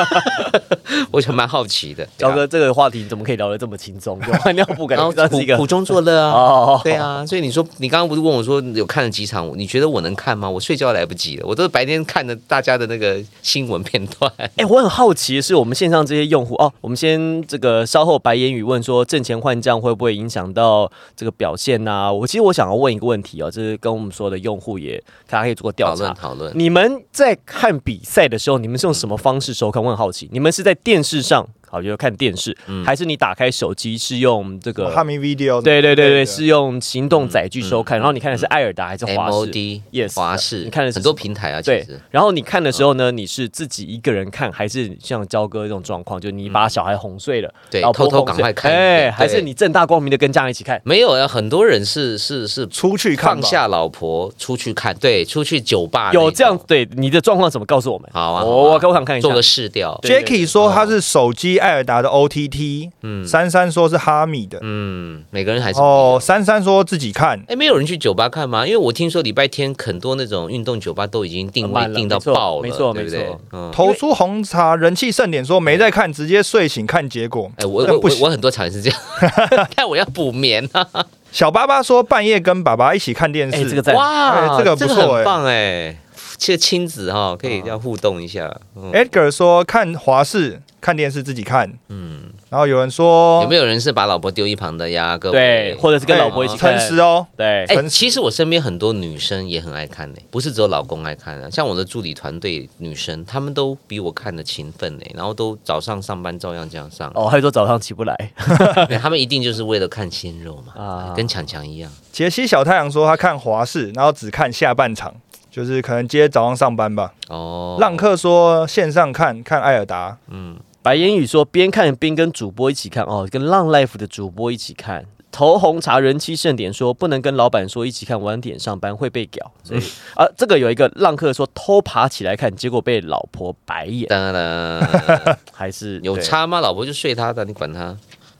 [1.11, 2.07] 我就蛮好奇的。
[2.17, 4.19] 焦哥，这个话题怎么可以聊得这么轻松？
[4.41, 10.49] 换尿布感觉是一个苦中作乐啊， 对啊，所以你说你刚刚不是问我说有看了几场，你觉得我能看吗？
[10.49, 14.31] 我睡觉来不及了，我都是白天看的大家的那个新闻片段。
[14.55, 18.81] 哎，我很好奇的是，我们线上这些用户哦，我们先这个稍后白言语问。
[18.87, 22.13] 说挣钱换将会不会影响到这个表现呢？
[22.13, 26.49] 我其实我想要问一个问题哦，就是跟我们说的用户也大家可以做个调查讨论。
[26.55, 29.83] 你们在看比赛的时候，你们是用什么方式收看？
[29.83, 31.45] 我很好奇，你们是在电视上？
[31.69, 35.61] 好，就是看电视，还是你打开手机是用这个哈密 video？
[35.61, 37.97] 对对对对，是用行动载具收看。
[37.97, 40.63] 然后你看的是艾尔达还是华视？Yes，华视。
[40.63, 41.85] 你看的很多平台啊，对。
[42.09, 48.71] 然后你看的时候呢，你是自己一个人看，还是像焦哥这种状况，就你把小孩哄睡了，对，偷偷赶快看？
[48.71, 50.81] 哎，还是你正大光明的跟家人一起看？
[50.83, 56.57] 没有啊，很多人是是是出去看，放下老婆出去看，对，出去酒吧有这样？
[56.65, 58.09] 对，你的状况怎么告诉我们？
[58.13, 59.99] 好啊，我我想看一下，做个试调。
[60.03, 62.37] Jacky 说他是手机艾尔达的 OT。
[62.37, 66.19] T T，嗯，珊珊说是哈米的，嗯，每个人还是哦。
[66.21, 68.63] 珊珊说自己看，哎，没有人去酒吧看吗？
[68.63, 73.41] 因为我听说礼拜天很多那种运动酒吧都已经定位定到爆了，没错，没错。
[73.73, 77.51] 投出红茶人气盛典说没在看，直接睡醒看结果。
[77.55, 78.99] 哎，我我我很多场是这样，
[79.75, 80.87] 但我要补眠啊。
[81.31, 85.97] 小巴巴说半夜跟爸爸一起看电视，这个哇，这个不错，很棒哎。
[86.37, 88.55] 其实亲子哈可以要互动一下。
[88.93, 95.17] Edgar 说看华视看电视自己看，嗯，然后有人说有没有人是把老婆丢一旁的呀？
[95.17, 96.77] 各位，对，或者是跟老婆一起看。
[96.77, 97.65] 诚实哦，对。
[97.65, 101.49] 哎，其实我身边很多女生也很爱看呢，不是只有老公爱看啊。
[101.49, 107.11] 像我的助理团队女生，她们都比我看的勤奋呢，然后都早上上班照样这样上。
[107.15, 108.15] 哦，还说早上起不来，
[109.01, 111.91] 他们一定就是为了看鲜肉嘛，啊，跟强强一样。
[112.11, 115.13] 杰西小太阳说他看华视，然后只看下半场。
[115.57, 117.11] 就是可能今天早上上班吧。
[117.29, 120.15] 哦，浪客说线上看看艾尔达。
[120.29, 125.03] 嗯，白言语说边看边跟主播一起看哦，跟浪 life 的主播一起看。
[125.31, 129.51] 头红茶人气盛典说不能跟老板说一起看，晚点上班会被屌。
[129.63, 129.81] 所以
[130.13, 134.07] 啊，这个有一个浪客说偷爬起来看，结果被老婆白眼。
[134.07, 136.61] 当然，还是有差吗？
[136.61, 137.97] 老婆就睡他的，你管他。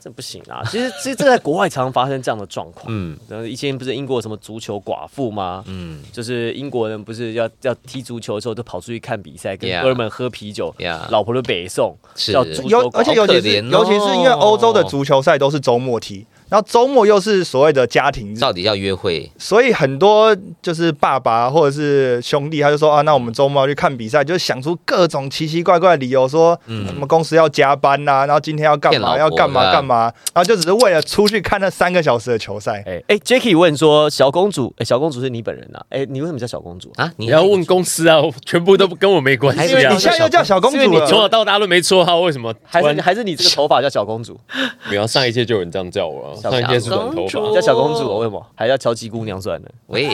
[0.08, 0.62] 这不行啊！
[0.64, 2.86] 其实，其实这在国外常常发生这样的状况。
[2.88, 5.62] 嗯，然后以前不是英国什么足球寡妇吗？
[5.66, 10.74] 嗯，就是英国人不是要要踢足球的时候，都跑出去看比赛，跟哥们喝啤酒，
[11.10, 16.26] 老婆都北送，叫足球而且尤其是尤其是因为欧洲的足球赛都是周末踢。
[16.48, 32.82] 然后周末又是所谓的家庭日，到底要约会，所以很多就是爸爸或者是兄弟，他就说啊，那我们周末要去看比赛，就想出各种奇奇怪怪的理由，说什么公司要加班呐，然后今天要干嘛要干嘛干嘛，然后就只是为了出去看那三个小时的球赛。
[32.86, 35.80] 哎哎，Jacky 问说，小公主，哎，小公主是你本人呐？
[35.90, 37.12] 哎，你为什么叫小公主啊？
[37.16, 39.92] 你要问公司啊，全部都跟我没关系啊。
[39.92, 42.54] 你现在又叫小公主，你从小到大都没绰号，为什么？
[42.64, 44.38] 还是还是你这个头发叫小公主？
[44.88, 47.26] 没有，上一届就有人这样叫我，上一届是短头。
[47.54, 49.68] 叫小公主，为什么还要乔吉姑娘算呢？
[49.88, 50.08] 喂，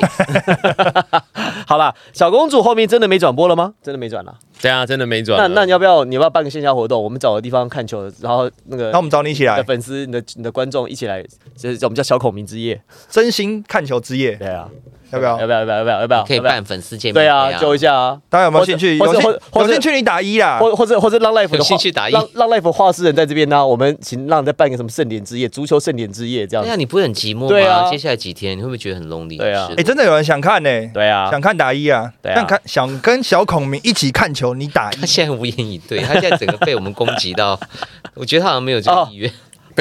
[1.67, 3.75] 好了，小公主后面真的没转播了吗？
[3.83, 4.35] 真的没转了。
[4.61, 5.39] 对啊，真的没转。
[5.39, 6.05] 那那你要不要？
[6.05, 7.03] 你要不要办个线下活动？
[7.03, 11.23] 我们找个地方看球，然后那个，那我们找你一起来，粉丝、你的、你的观众一起来，
[11.57, 14.37] 就是我们叫小孔明之夜，真心看球之夜。
[14.37, 14.69] 对啊。
[15.15, 15.41] 要不要？
[15.41, 15.59] 要不要？
[15.61, 15.79] 要不要？
[15.79, 16.01] 要不要？
[16.01, 16.25] 要不要？
[16.25, 17.15] 可以办粉丝见面。
[17.15, 18.19] 对啊，揪一下啊！
[18.29, 18.97] 大家有没有兴趣？
[18.97, 19.23] 有兴
[19.55, 23.65] 有兴趣你打一啦，或或者或者让 life 有兴趣打一，让让 life 画师人在这边呢。
[23.67, 26.65] 我们请让再办个什么盛典之夜，足球盛典之夜这样。
[26.65, 27.49] 对啊，你不会很寂寞吗？
[27.49, 29.39] 对啊，接下来几天你会不会觉得很 lonely？
[29.39, 30.71] 对啊，哎，真的有人想看呢。
[30.93, 32.13] 对啊，想看打一啊。
[32.25, 34.97] 想看想跟小孔明一起看球，你打一。
[34.97, 37.59] 他现在无言以对，他现在整个被我们攻击到，
[38.15, 39.31] 我觉得他好像没有这个意愿。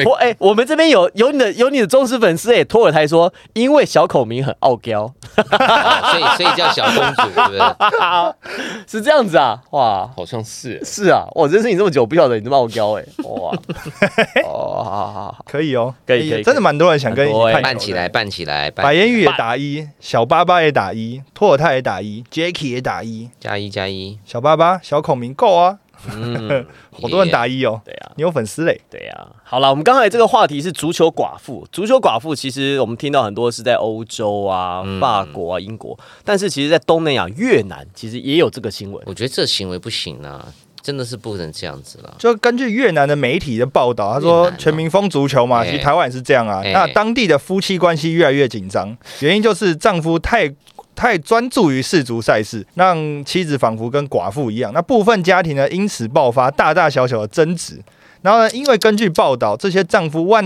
[0.04, 7.60] 我哎，我们这边有有你的有你的忠实粉丝哎，托尔泰说，因为小孔明很傲娇，所以所以叫小公主，对不对？
[8.86, 10.82] 是这样子啊，哇，好像是。
[10.84, 13.50] 是啊，我认识你这么久，不晓得你这么傲娇哎，哇，
[14.44, 25.78] 哦，好好好，可以哦，可以可以，真的蛮多人想跟你看，办起来办起来，白烟雨也打一，小巴巴也打一，托尔泰也打一，Jacky 也打一，加一加一，小巴巴小孔明够啊。
[26.12, 26.66] 嗯，
[27.00, 27.80] 好多人打一哦。
[27.84, 28.80] 对啊，你有粉丝嘞。
[28.90, 29.28] 对啊。
[29.42, 31.66] 好了，我们刚才这个话题是足球寡妇。
[31.70, 39.02] 足球寡妇其实我们听到很多是在欧洲啊、法国啊、英国，但是其实，在东南亚越南其实也有这个新闻。
[39.06, 40.46] 我觉得这行为不行啊，
[40.82, 42.14] 真的是不能这样子了。
[42.18, 46.62] 就根据越南的媒体的报道，他说全民疯足球嘛，其实台湾也是这样啊。
[46.64, 50.52] 那当地的夫妻关系越来越紧张，原因就是丈夫太。
[50.94, 54.72] 太专注于世足赛事，让妻子仿佛跟寡妇一样。
[54.72, 57.80] 那部分家庭呢，因此爆发大大小小的争执。
[58.24, 58.50] 然后呢？
[58.52, 60.42] 因为根据报道，这些丈夫外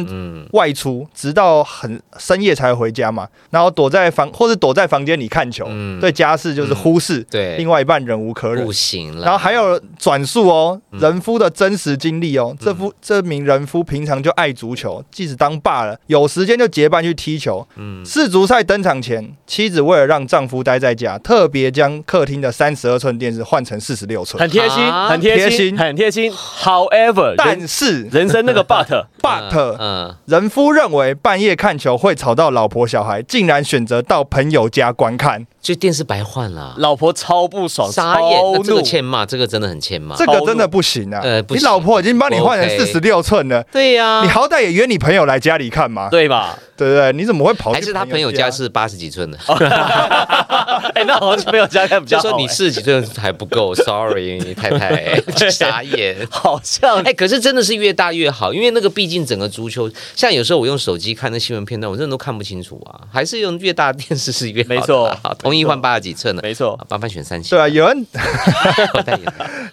[0.50, 3.28] 外出，直到很深夜才回家嘛。
[3.50, 5.64] 然后躲在房，或者躲在房间里看球，
[6.00, 7.22] 对家事就是忽视。
[7.30, 9.22] 对，另外一半忍无可忍，不行了。
[9.22, 12.52] 然后还有转述哦，人夫的真实经历哦。
[12.58, 17.64] 这夫这名人夫平常就爱足球，即使当爸了，有时间就结伴去踢球。
[17.76, 26.32] 嗯，世足赛登场前，妻子为了让丈夫待在家，特别将客厅的三十二寸电视换成四十六寸，很贴心，很贴心，很贴心。
[26.32, 28.02] However，但是。
[28.04, 28.86] 人生那个 but
[29.22, 36.74] but，嗯，人夫认为半夜看球会吵到老婆小孩，竟然选择到朋友家观看，所以电视白换了。
[36.78, 41.20] 老婆超不爽，傻眼，这个欠骂，这个真的很欠骂，这个真的不行啊！
[41.22, 46.58] 呃，你老婆已经帮你换成四十六寸了，对呀，你好歹也约你朋友来家里看嘛，对吧？
[46.76, 47.12] 对不对？
[47.12, 47.72] 你怎么会跑？
[47.72, 49.38] 还是他朋友家是八十几寸的？
[50.94, 65.12] 哎，那好像朋友家看比较说你四十几寸还不够，sorry，太太 傻眼，好像哎，可是真的是越大越好，因为那个毕竟整个足球，像有时候我用手机看那新闻片段，我真的都看不清楚啊，还是用越大电视是越没错。
[65.48, 67.50] 同意换八十几寸的，没错，麻烦选三七。
[67.50, 68.06] 对啊，有人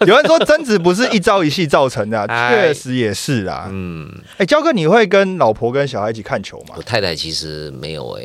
[0.06, 3.68] 有人说争执不是一朝一夕造成的， 确实也是啊。
[3.70, 6.76] 嗯，哎，焦哥，你会跟老婆跟小孩一起看球吗？
[6.78, 8.22] 我太太其实没有哎，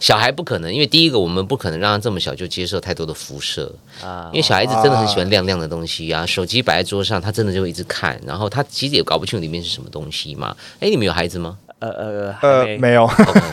[0.00, 3.70] 小孩不可能，因为第一个我们不可能让他这么小就接受太多的辐射
[4.02, 10.56] 啊，因为小孩子真的很喜欢亮亮的东西啊，手机摆在桌上，他真的就会一直看，然后他其实也搞不清楚里面是什么东西嘛。
[10.80, 11.58] 哎，你们有孩子吗？
[11.90, 13.08] 呃呃呃，没有。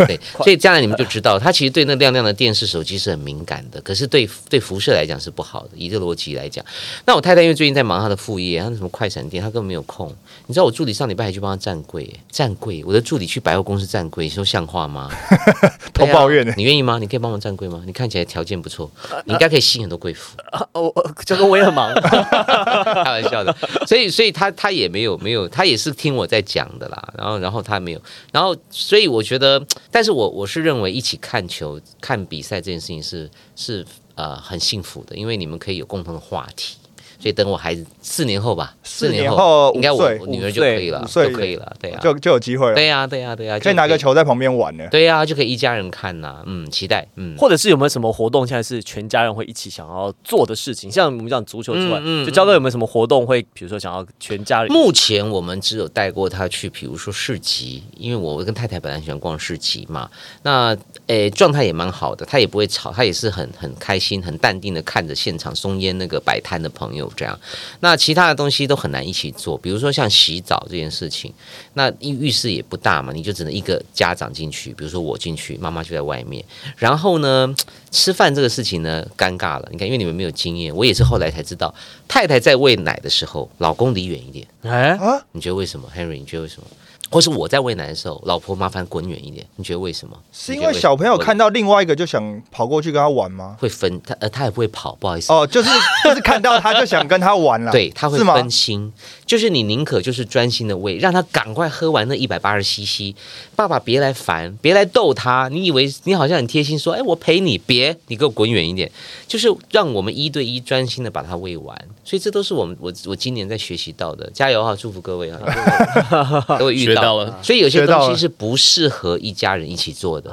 [0.07, 5.69] 对， 所以将来你们就知道，他其实对那亮亮的电视、手机是很敏感的，可是对对辐射来讲是不好的。
[5.75, 6.63] 以这个逻辑来讲，
[7.05, 10.13] 那我太太因为最近在忙她的副业，她那什么快闪店，她根本没有空。
[10.47, 12.83] 你知道我助理上礼拜还去帮她站柜，站柜。
[12.85, 15.09] 我的助理去百货公司站柜，你说像话吗？
[15.93, 16.53] 偷抱怨呢？
[16.57, 16.97] 你愿意吗？
[16.99, 17.81] 你可以帮忙站柜吗？
[17.85, 18.89] 你看起来条件不错，
[19.25, 20.35] 你应该可以吸引很多贵妇。
[20.73, 20.91] 哦，
[21.25, 23.55] 就跟我也很忙， 开玩笑的。
[23.85, 27.13] 所以，所以他他也没有没有，他也是听我在讲的啦。
[27.17, 28.01] 然后，然后他没有。
[28.31, 36.77] 然后，所以我觉得，但是我我是认为一起看球、看比赛这件事情是是呃很幸福的，因为你们可以有共同的话题。
[37.21, 54.71] 所以等我孩子四年后吧，四年后应该我女儿就可以了，就可以了，对啊，就就有机会了，对呀，对呀，对呀，可以拿个球在旁边玩呢，对呀，就可以一家人看呐，嗯，期待，嗯，或者是有没有什么活动，现在是全家人会一起想要做的事情，像我们讲足球之外，就焦哥有没有什么活动会，比如说想要全家人？
[54.71, 60.10] 目前我们只有带过他去，比如说市集，因为我跟太太本来喜欢逛市集嘛，
[60.41, 67.39] 那诶状态也蛮好的，他也不会吵，他也是很很开心、很淡定的看着现场松烟那个摆摊的朋友这样，
[67.80, 68.02] 那。
[68.02, 71.32] 其他的东西都很难一起做，比如说像洗澡这件事情，
[71.76, 76.43] 那浴浴室也不大嘛，你就只能一个家长进去，比如说我进去，妈妈就在外面。
[76.78, 77.54] 然后呢，
[77.91, 79.69] 吃饭这个事情呢，尴尬了。
[79.71, 81.71] 你看，因为你们没有经验，我也是后来才知道，
[82.08, 84.47] 太太在喂奶的时候，老公离远一点。
[84.63, 86.17] 哎啊，你觉得为什么，Henry？
[86.17, 86.67] 你觉得为什么？
[87.12, 89.45] 或是我在喂奶的时候，老婆麻烦滚远一点。
[89.58, 90.17] 你觉得为什么？
[90.32, 93.58] 是因为小朋友看到另外一个就想跑过去跟他玩吗？
[93.60, 95.69] 会分他呃，他也不会跑，不好意思哦，就是
[96.06, 98.91] 就是看到他就想跟他玩了，对，他会分心，
[99.26, 103.13] 就是你宁可就是专心的喂，让他赶快喝完那一百八十 CC，
[103.56, 105.50] 爸爸别来烦，别来逗他。
[105.52, 108.89] 你以为你好像很贴心，说哎我陪你，别你给我滚远一点，
[109.28, 111.78] 就是让我们一对一专心的把他喂完。
[112.03, 117.39] 所以这都是我们我我今年在学习到的，加油哈，祝福各位哈， 都会遇到了。
[117.43, 120.29] 所以有些东西是不适合一家人一起做的，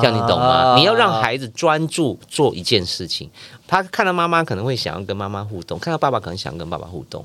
[0.00, 0.74] 这样你懂吗？
[0.76, 3.30] 你要让孩子专注做一件事情，
[3.66, 7.24] 他看到妈妈可能会想要跟妈妈互动，看到爸爸可能想跟爸爸互动。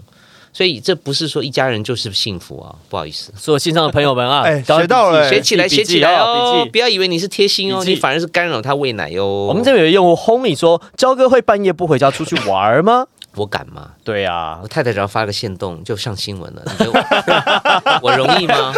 [0.53, 9.27] 所以这不是说一家人就是幸福啊，不好意思，所有线上的朋友们啊，学到了，学起来，学起来哦，不要以为你是贴心哦，你反而是干扰他喂奶哟。
[9.27, 13.05] 我们这边有用户 Homie 说，焦哥会半夜不回家出去玩吗？
[13.37, 13.91] 我敢吗？
[14.03, 16.63] 对呀，我太太只要发个线动就上新闻了。
[18.01, 18.73] 我容易吗？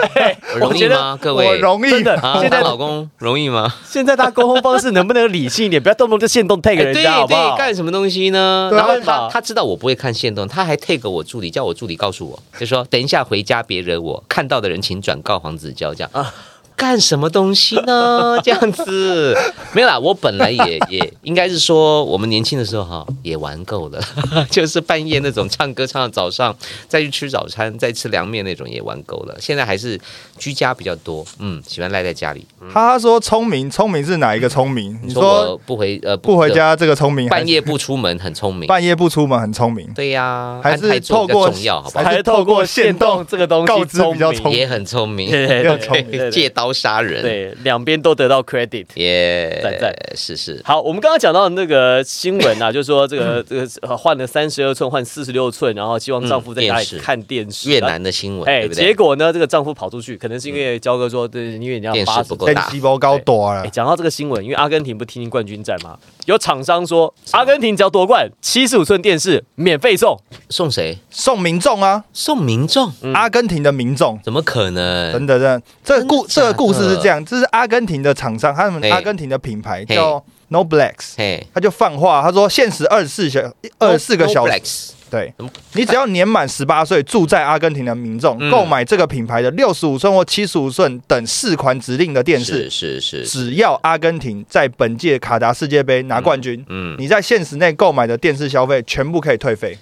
[0.54, 1.18] 我容易吗？
[1.22, 2.20] 各位，我容易的。
[2.42, 3.74] 现在老公容易吗？
[3.86, 5.82] 现在他沟通方式能不能理性一点？
[5.82, 7.56] 不要动不动就线动 take 人 家，好不好？
[7.56, 8.70] 干什么东西呢？
[8.74, 16.34] 然后他他知道我不会看线动，他还 take 我助理，叫我助理告诉我，就说等一下回家别惹我，看到的人请转告黄子佼这样啊。
[16.80, 18.40] 干什么东西呢？
[18.42, 19.38] 这样子
[19.74, 20.00] 没有啦。
[20.00, 24.02] 我本来也也应该是说，我们年轻的时候哈也玩够了，
[24.50, 26.56] 就是半夜那种唱歌唱到早上，
[26.88, 29.36] 再去吃早餐，再吃凉面那种也玩够了。
[29.42, 30.00] 现在还是
[30.40, 32.48] 居家比较多，嗯，喜欢赖在家里。
[32.74, 34.98] 他说聪明，聪明是哪一个聪明？
[35.04, 39.88] 你说不回呃不回家这个聪明，半夜不出门很聪明， 半夜不出门很聪明。
[39.94, 42.04] 对呀，还是透过重要，好不好？
[42.04, 47.22] 还是透过线动这个东西告知比较聪明，也很聪明，也很聪明，借刀杀人。
[47.22, 47.54] 对。
[47.64, 50.62] 两边都得到 credit，耶，在在是是。
[50.64, 57.70] 好，我们刚刚讲到那个新闻啊， 就是说这个这个换了三十二寸换四十六寸，然后希望丈夫在家里看电视。
[57.70, 63.68] 越南的新闻，哎，结果呢，这个丈夫跑出去，可能是因为焦哥说，对，因为你要电视不够大，细胞高多了。
[63.68, 70.18] 讲到这个新闻，因为阿根廷不踢进冠军战吗，有厂商说，阿根廷只要夺冠，七十五寸电视免费送，
[70.50, 70.98] 送谁？
[71.10, 75.12] 送民众啊，送民众，阿根廷的民众，怎么可能？
[75.12, 81.16] 真的，真的，这个故这个故事是这样，这是阿根廷的厂商，他们阿根廷的品牌叫 No Blacks，
[81.54, 83.42] 他就放话，他说限时二十四小
[83.78, 85.34] 二十四个小时，对，
[85.74, 99.78] 你只要年满十八岁，住在阿根廷的民众购买这个品牌的六十五寸或七十五寸等四款指定的电视，是是是，只要阿根廷在本届卡达世界杯拿冠军，嗯，你在限时内购买的电视消费全部可以退费。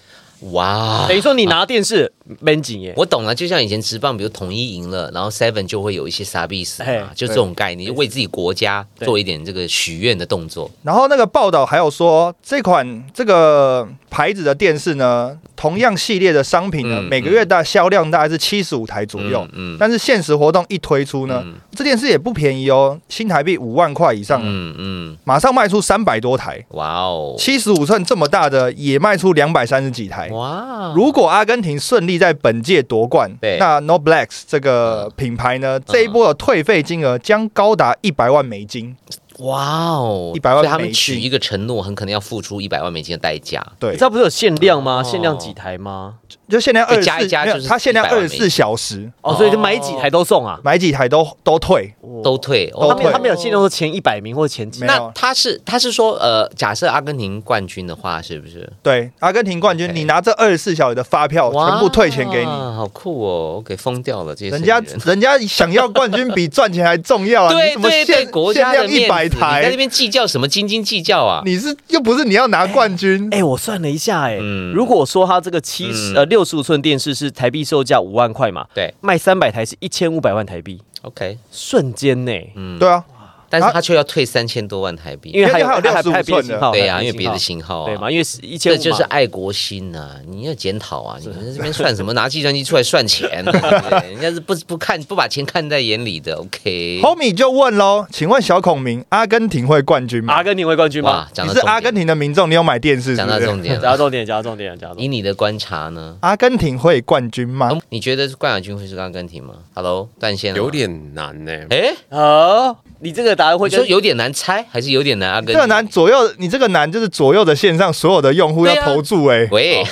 [0.52, 2.12] 哇，等于说你拿电视。
[2.42, 10.70] 门紧耶，我懂了，就像以前直棒，比如统一赢了，然后 Seven 就会有一些傻逼死嘛，就这种概念，就为自己国家做一点这个许愿的动作。
[10.84, 19.48] 然后那个报道还有说，这款这个牌子的电视呢，同样系列的商品呢，每个月大销量大概是七十五台左右。
[19.54, 24.42] 嗯，但是限时活动一推出呢，这电视也不便宜哦，新台币五万块以上。
[24.44, 26.62] 嗯嗯，马上卖出三百多台。
[26.72, 30.27] 哇哦，七十五寸这么大的也卖出两百三十几台。
[30.32, 32.18] 哇，如果阿根廷顺利。
[32.18, 38.98] 在本届夺冠，那 No Blacks 这个品牌呢，这一波的退费金额将高达一百万美金。
[39.38, 40.66] 哇哦，一百万！
[40.66, 43.64] 他们取一个承诺，很可能要付出一百万美金的代价。
[43.78, 45.04] 对，你知道不是有限量吗？
[45.04, 46.16] 限量几台吗？
[46.50, 52.72] 就限量二加一加，就是它限量二十四小时哦，所以就买几台都送啊，买几台都都退，都退。
[52.74, 54.84] 他们他没有限量说前一百名或者前几。
[54.86, 58.72] 那他是他是说呃，假设阿根廷冠军的话，是不是？
[58.82, 63.56] 对，阿根廷冠军，你拿这二十四小时的发票，全部退钱给你，好酷哦！
[63.58, 64.52] 我给疯掉了这些。
[64.52, 67.52] 人家 人家想要冠军比赚钱还重要啊！
[67.54, 71.42] 对对对，国家的一百台，在那边计较什么斤斤计较啊？
[71.46, 73.28] 你是又不是你要拿冠军？
[73.32, 74.36] 哎，我算了一下，哎，
[74.74, 77.18] 如果说他这个七十呃六十五寸电视。
[77.18, 78.68] 是台币售价五万块嘛？
[78.76, 80.80] 对，卖三百台是一千五百万台币。
[81.02, 82.32] OK，瞬间呢？
[82.56, 83.04] 嗯，对啊。
[83.50, 88.10] 但是他却要退三千多万台币，因为还有六十五寸的，对呀，因为别的型号啊，对嘛？
[88.12, 90.16] 因为一千，这就是爱国心呐！
[90.28, 91.18] 你要检讨啊！
[91.22, 92.14] 你们这边算什么？
[92.14, 93.30] 拿计算机出来算钱？
[94.10, 96.36] 人家是不不看不把钱看在眼里的。
[96.36, 100.34] OK，红米就问喽，请问小孔明，阿根廷会冠军吗？
[100.34, 101.28] 阿根廷会冠军吗？
[101.44, 103.16] 你是阿根廷的民众，你有买电视？
[103.16, 104.98] 讲到重点，讲到重点，讲到重点，讲到。
[105.00, 106.18] 以你的观察呢？
[106.22, 107.72] 阿根廷会冠军吗？
[107.90, 111.52] 你觉得冠亚军会是阿根廷吗？Hello，断线了有点难呢。
[111.70, 114.18] 哎，哦，你这个答案会说有点。
[114.18, 115.40] 难猜还是有点难啊！
[115.46, 119.48] 这个难左右，你这个难就是左右的线上所有的用户要投注哎。
[119.52, 119.84] 喂，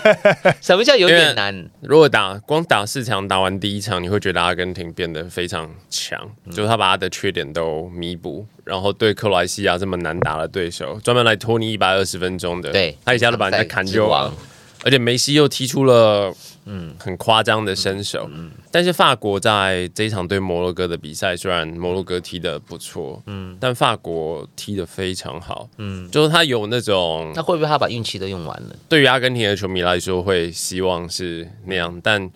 [0.60, 1.70] 什么叫有点难？
[1.80, 14.30] 如果打光打四强，打完第一场，你会觉得阿根廷变得非常强，就是他把他的缺点都弥补，然后对克罗埃西亚这么难打的对手，专门来拖你一百二十分钟的，对，他一下子把人家砍就完。
[14.82, 16.34] 而且梅西又踢出了
[16.64, 18.28] 嗯很夸张的身手。
[18.32, 25.68] 嗯，但是法国在这一场对摩洛哥的比赛，虽然摩洛哥踢的不错，嗯，但法国踢的非常好。
[25.78, 28.76] 嗯，就是他有那种，他会不会他把运气都用完了？
[28.88, 32.30] 对于阿根廷的球迷来说，会希望是那样，但。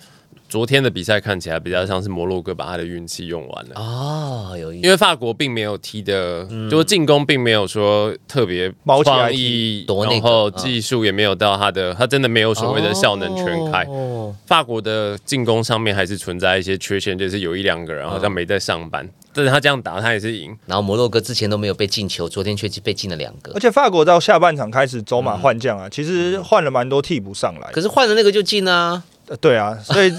[0.54, 8.72] 昨天的比赛看起来比较像是摩洛哥把他的运气用完了啊，有因为法国并没有踢的，就是进攻并没有说特别
[9.02, 13.84] 创意，然后技术也没有到他的，他真的没有所谓的效能全开。
[14.46, 20.56] 法国的进攻上面还是存在一些缺陷，就是有一两个人好像没在上班，但是他这样打他也是赢。
[20.66, 23.50] 然后摩洛哥之前都没有被进球，昨天却被进了两个。
[23.54, 29.02] 而且法国到下半场开始走马换将啊，其实换了蛮多替补上来，可是换了那个就进啊。
[29.40, 30.12] 对啊，所以。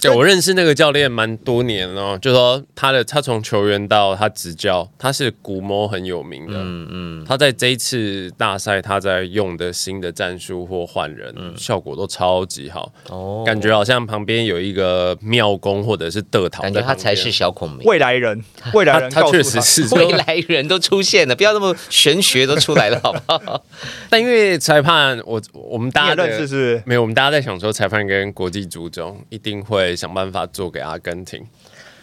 [0.00, 6.54] 对，我认识那个教练蛮多年了，就说他的他从球员到他执教，他是古魔很有名的。
[6.56, 12.92] 嗯嗯，他在这一次大赛，他在用的新的战术或换人，效果都超级好。
[13.08, 18.44] 哦，感觉好像旁边有一个妙功或者是德桃，感觉他才是小孔明未来人，
[18.74, 23.64] 未来人他确实是未来人都出现了，不要那么玄学都出来了， 好不好？
[24.08, 29.87] 但因为裁判，我我们大家认识是没有，我们大家在想说，裁判跟国际足总一定会。
[29.96, 31.44] 想办法做给阿根廷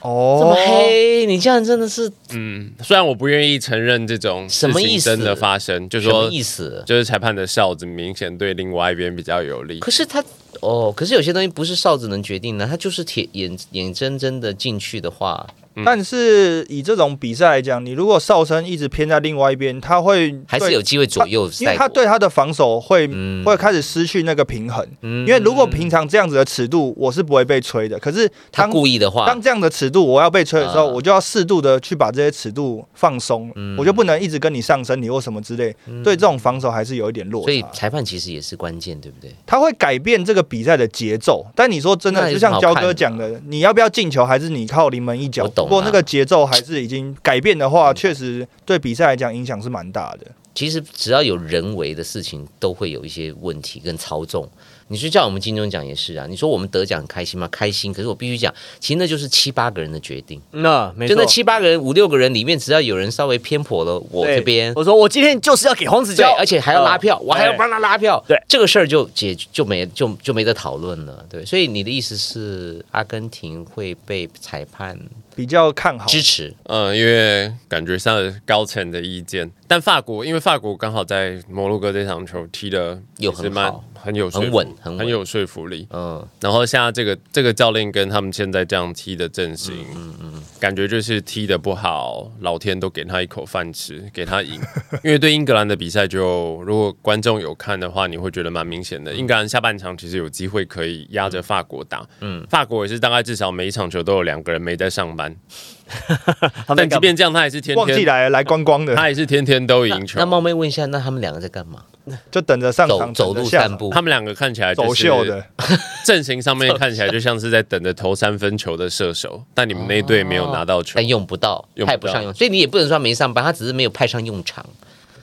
[0.02, 9.80] 哦，这么黑，你这样真的是嗯，虽然我不愿意承认这种什么意思真的发生，就说意思就是裁判的哨子明显对另外一边比较有利。
[9.80, 10.24] 可是他
[10.62, 15.48] 哦，可是有些东西不是哨子能决定的，他就是铁眼眼睁睁的进去的话。
[15.84, 23.10] 但是以这种比赛来讲，你如果哨声一直偏在另外一边，他会还是有机会左右，因为他对他的防守会
[23.44, 24.86] 会开始失去那个平衡。
[25.02, 27.98] 因为如果平常这样子的尺度，我是不会被吹的。
[28.00, 35.76] 可是他故意的话，当这样的尺度我要被吹的时候，我就要适度的去把这些尺度放松，我就不能一直跟你上升你或什么之类。
[36.04, 37.46] 对这种防守还是有一点落差。
[37.46, 39.34] 所以裁判其实也是关键，对不对？
[39.46, 41.46] 他会改变这个比赛的节奏。
[41.56, 45.50] 但你说真的，就像焦哥讲的，你要不要进球，还是你靠临门一脚？
[45.66, 50.26] 不过那个节奏还是已经改变的话，确实对比赛来讲影响是蛮大的。
[50.54, 54.48] 其实只要有人为的事情，都会有一些问题跟操纵。
[54.88, 57.46] 你说叫我们金钟奖也是啊，你说我们得奖很开心吗？
[57.52, 57.92] 开心。
[57.92, 60.40] 可是我必须讲，其实那就是七八个人的决定。
[60.52, 68.24] 那没错，就那七八个人、五六个人里面，只要有人稍微偏颇了我这边，我说我今天就是要给黄子佼，而且还要拉票，我还要帮他拉票。
[68.26, 71.26] 对，这个事儿就解就没就就没得讨论了。
[71.28, 74.98] 对，所以你的意思是阿根廷会被裁判？
[75.36, 83.84] 比较看好支持，嗯，因为感觉上高层的意见，但法国因为法国刚好在摩洛哥这场球踢的有很好。
[84.06, 85.88] 很有很稳，很很有说服力。
[85.90, 94.62] 嗯，然后现在这个这个教练跟他们现在这样踢的阵型，嗯嗯，感觉就是踢的不好，老天都给他一口饭吃，给他赢。
[95.04, 99.12] 因为对英格兰的比赛，就如果观众有看的话，你会觉得蛮明显的。
[99.12, 105.25] 英格兰下半场其实有机会可以压着法国打，嗯，法国也是大概至少每一场球都有两个人没在上班。
[106.76, 110.20] 但即便这样，他也是天天来来观光的，他也是天天都赢球。
[110.20, 111.84] 那冒昧问一下，那他们两个在干嘛？
[112.32, 113.90] 就等着上场走路散步。
[113.90, 115.44] 他们两个看起来走秀的
[116.06, 119.44] 阵型上面看起来就像是在等着投三分球的射手。
[119.54, 124.66] 但你们那队没有拿到球，但用不到，派不上用，所以你也不能说没上班，他只是没有派上用场。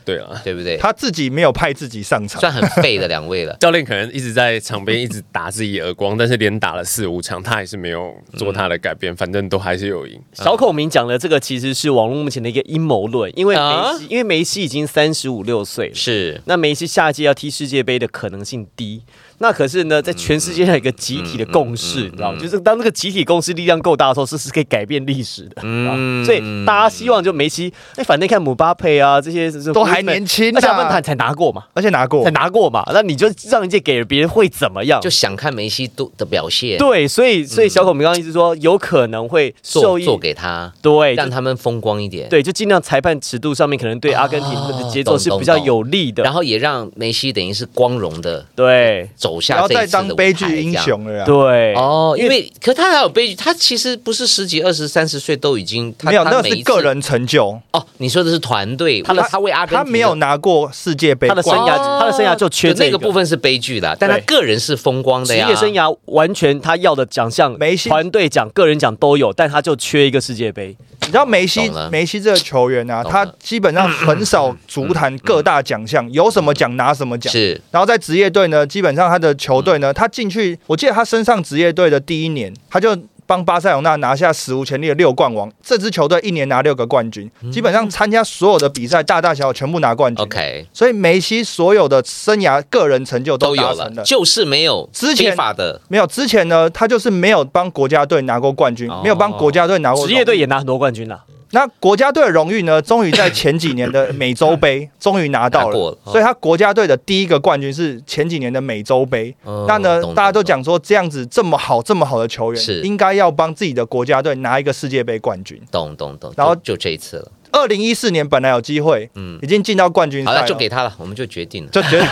[0.05, 0.77] 对啊，对不对？
[0.77, 3.57] 他自己没有派自己上场，算很废的两位了。
[3.61, 10.21] 教练可能一直在场边一直打自己耳光，但是连打了四五场，他还是没有做他的改变，反正都还是有赢。
[10.33, 19.03] 小孔明讲的这个其实是网络目前的一个阴谋论，因为梅西，因为梅西已经三十五六岁了，是那梅西下届要踢世界杯的可能性低。
[19.43, 22.39] 那可是呢，在全世界上有一个集体的共识，你知道吗？
[22.41, 25.63] 就是当这个集体共识力量够大的时候，是是可以改变历史的。
[25.63, 32.85] 嗯，所以大家希望就梅西，哎，反正看姆巴佩啊这些都还年轻，而且他才拿过嘛，而且拿过，才拿过嘛。
[32.95, 35.01] 那你就让一届给了别人会怎么样？
[35.01, 36.79] 就想看梅西都的表现。
[36.79, 42.29] 对，所以所以小孔明刚刚一直说，有可能会做做给他，对，让他们风光一点。
[42.29, 50.13] 对，就尽量裁判尺度上面可能对阿根廷的节奏是比较有利的，然后也让梅西等于是光荣的对走下这次。
[50.15, 51.25] 悲剧英雄了呀！
[51.25, 57.85] 对哦，因为可他还有悲剧，他其实不是十几、二十、三十岁都已经没有，那是个人成就哦。
[57.99, 65.47] 你说的是团队，他的他为阿根廷，他没有拿过世界杯，他的生涯他的生涯就缺那个部分是悲剧的，但他个人是风光的呀。
[65.47, 70.77] 职业生涯完全他要的奖项，梅西团队奖、个人奖都有，但他就缺一个世界杯。
[71.03, 77.31] 你知道梅西梅西这个球员啊，他基本上很少足坛各大奖项，有什么奖拿什么奖。
[77.31, 82.97] 是，然后在职业队呢，基本上他的球队呢，他进去，我记得他身上职业队的第一年，他就
[83.27, 85.51] 帮巴塞罗那拿下史无前例的六冠王。
[85.63, 90.23] 这支球队一年拿六个冠军，基本上参加所有的比赛，大大小小全部拿冠军。
[90.25, 101.25] OK，所以梅西所有的生涯个人成就都有了，就是没有之前法的没有之前呢，他就是没有帮国家队拿过冠军，没有帮国家队拿过职业队也拿很多冠军了。
[101.53, 102.81] 那国家队的荣誉呢？
[102.81, 109.35] 终于在前几年的美洲杯 终于拿到了，所以他国家队的第一个冠军是前几年的美洲杯。
[109.69, 115.61] 那呢，大家都讲说这样子这么好这么好的球员，应该要帮自己的国家队拿一个世界杯冠军。
[115.71, 116.33] 懂懂懂。
[116.37, 117.31] 然后就这一次了。
[117.53, 122.09] 二零一四年本来有机会，嗯，已经进到冠军赛，好了，就给他了，我们就决定了，就决定。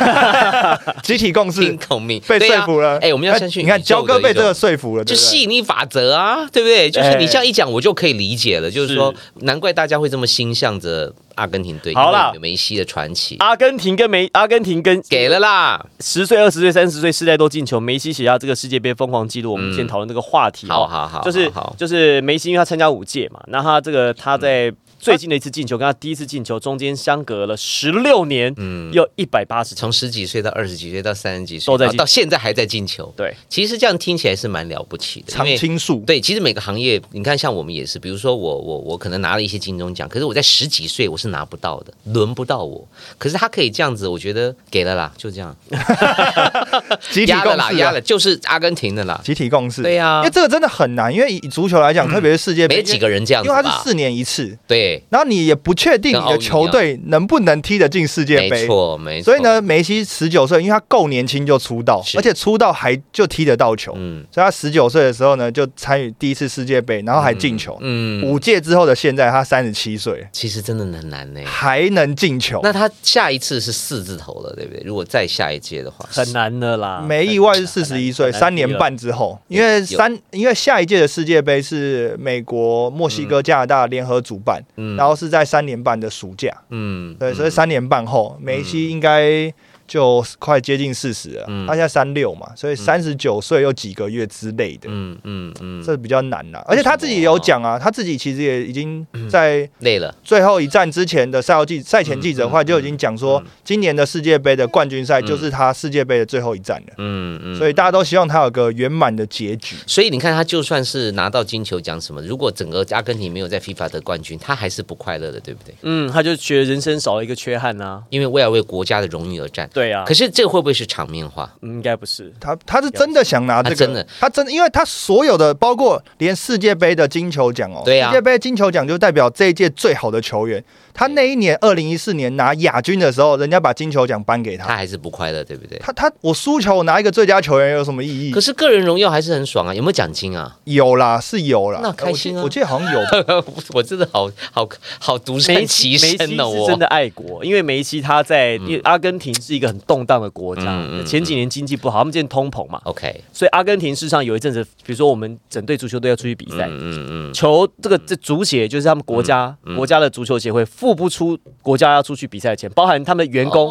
[1.02, 2.98] 集体共识， 孔明被说服了。
[2.98, 6.90] 哎，我们要相信，你看焦哥被这个说服了，就吸引力法则啊，对不对？
[6.90, 8.70] 就是你这样一讲，我就可以理解了。
[8.70, 13.36] 就是说，难怪大家会这么心向着阿根廷队，好了，梅西的传奇。
[13.38, 19.52] 阿根廷跟梅，阿根廷跟给了啦，十岁、二十岁、三十岁，世代都进球，梅西写下这个世界杯疯狂记录。
[19.52, 21.08] 我们先讨论这个话题，好好？
[21.08, 24.72] 好，就是就是梅西，因为他参加五届嘛，那他这个他在。
[25.00, 33.10] 最近的一次进球，跟他第一次进球中间相隔了十六年，嗯，又一百八十，从十几岁到二十几岁到三十几岁，都在到现在还在进球。
[33.16, 35.32] 对，其实这样听起来是蛮了不起的。
[35.32, 36.00] 常青树。
[36.06, 42.86] 对，其实每个行业，你看像我们也是，比如说我我我可能拿了一些金钟奖，可是我在十几岁我是拿不到的，轮不到我。
[43.16, 45.56] 可是他可以这样子，我觉得给了啦，就这样。
[47.10, 49.18] 集体共识，压了，就是阿根廷的啦。
[49.24, 49.82] 集体共识。
[49.82, 54.56] 对呀，因为这个真的很难，因为以足球来讲，特别是世界杯，没几个人这样，因为它是四年一次。
[54.66, 55.70] 对，然后你也不。
[55.70, 59.24] 不确定你的球队能不能踢得进世界杯，没错，没错。
[59.26, 63.92] 所以呢，梅西十九岁，因为他够年轻就出道，而且出道还就踢得到球。
[63.94, 67.78] 嗯，所以他十九岁的时候呢，就参与第一次世界杯，然后还进球。
[67.82, 72.58] 嗯，五届之后的现在，他三十七岁，其实真的很难呢，还能进球。
[72.64, 74.82] 那他下一次是四字头了，对不对？
[74.84, 77.00] 如果再下一届的话，很难的啦。
[77.00, 84.60] 没意外是四十一岁，三年半之后，因为三，因为下一届的世界杯是美国、墨西哥、加拿大联合主办，
[84.96, 86.34] 然后是在三年半的暑。
[86.36, 89.52] 假，嗯，对，所以三年半后，梅西应该。
[89.90, 96.62] 就快接近四十了，他现在三六嘛，所以三十九岁又几个月之类的，嗯嗯嗯，这比较难啦。
[96.68, 100.14] 而且他自己也有讲啊，他自己其实也已经在累了。
[100.22, 106.94] 最后一战之前的赛后记赛前记者会就已经讲说，今年的世界杯的冠军赛就是他世界杯的最后一战了。
[106.98, 109.74] 嗯嗯，所以大家都希望他有个圆满的结局。
[109.88, 115.74] 所以你看，他就算是拿到金球奖什么，如果整个阿根廷没有在 FIFA 得冠军，他还是不快乐的，对不对？
[115.82, 119.68] 嗯，他就觉得人生少了一个缺憾啊，因为为了为国家的荣誉而战。
[119.72, 121.48] 对啊，可是这个会不会是场面话？
[121.62, 130.62] 应该不是，他他是真的想拿这个，真的，他真的，因为他所有的，包括连世界杯的金球奖哦，对世界杯金球奖就代表这一届最好的球员。
[130.92, 135.78] 他那一年二零一四年拿亚军的时候，人家把金球奖颁给他，他还是不快乐，对不对？
[135.78, 138.32] 他他我输球，我拿一个最佳球员有什么意义？
[138.32, 139.72] 可是个人荣耀还是很爽啊！
[139.72, 140.58] 有没有奖金啊？
[140.64, 142.42] 有啦，是有啦，那开心啊！
[142.42, 143.00] 我记得好像有，
[143.72, 144.68] 我真的好好
[144.98, 146.50] 好独善其身哦！
[146.50, 161.38] 我真的爱国，因为梅西他在阿根廷是一个很动荡的国家，前几年经济不好，他们今天通膨嘛，OK，所以阿根廷事实上有一阵子，比如说我们整队足球队要出去比赛，嗯嗯，球这个这足协就是他们国家国家的足球协会付不出。
[161.62, 163.68] 国家要出去比赛的钱，包含他们的员工，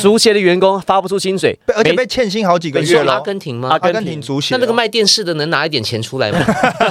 [0.00, 3.14] 足协的员工发不出薪水，而且被欠薪好几个月了。
[3.14, 3.68] 阿根廷吗？
[3.70, 6.38] 阿根廷足协，那那个卖电视的能拿一点钱出来吗？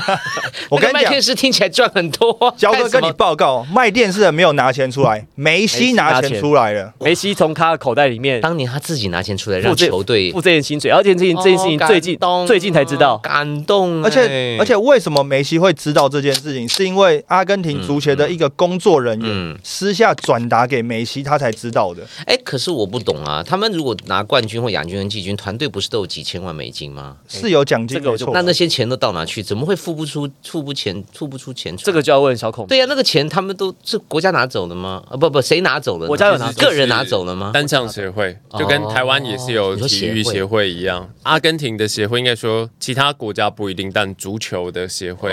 [0.71, 2.53] 我跟你讲，卖电视听起来赚很多。
[2.57, 6.93] 焦哥跟你报告，卖电视的没有拿钱出来，梅西拿钱出来了。
[6.99, 12.17] 梅西从他的口袋里面，当年他自己拿钱出来让球队付这件薪水，而且这件这件事情最近
[12.47, 14.03] 最近才知道，感动。
[14.03, 16.67] 而且而且为什么梅西会知道这件事情？
[16.67, 19.91] 是因为阿根廷足协的一个工作人员私。
[20.01, 22.01] 下转达给梅西，他才知道的。
[22.25, 23.43] 哎，可是我不懂啊。
[23.43, 27.17] 他们如果拿冠军或亚军跟季军，团队不是都有几千万美金吗？
[27.27, 28.31] 是有奖金，没错。
[28.33, 29.43] 那那些钱都到哪去？
[29.43, 31.75] 怎么会付不出、付不钱、付不出钱？
[31.77, 32.65] 这个就要问小孔。
[32.65, 35.03] 对呀，那个钱他们都是国家拿走的吗？
[35.07, 36.07] 啊，不不，谁拿走了？
[36.07, 37.51] 国家有拿走，个人拿走了吗？
[37.53, 41.09] 单项协会就跟台湾也是有体育协会一样。
[41.23, 45.31] 阿根廷的协会应该说其他国家不一定，但足球的协会，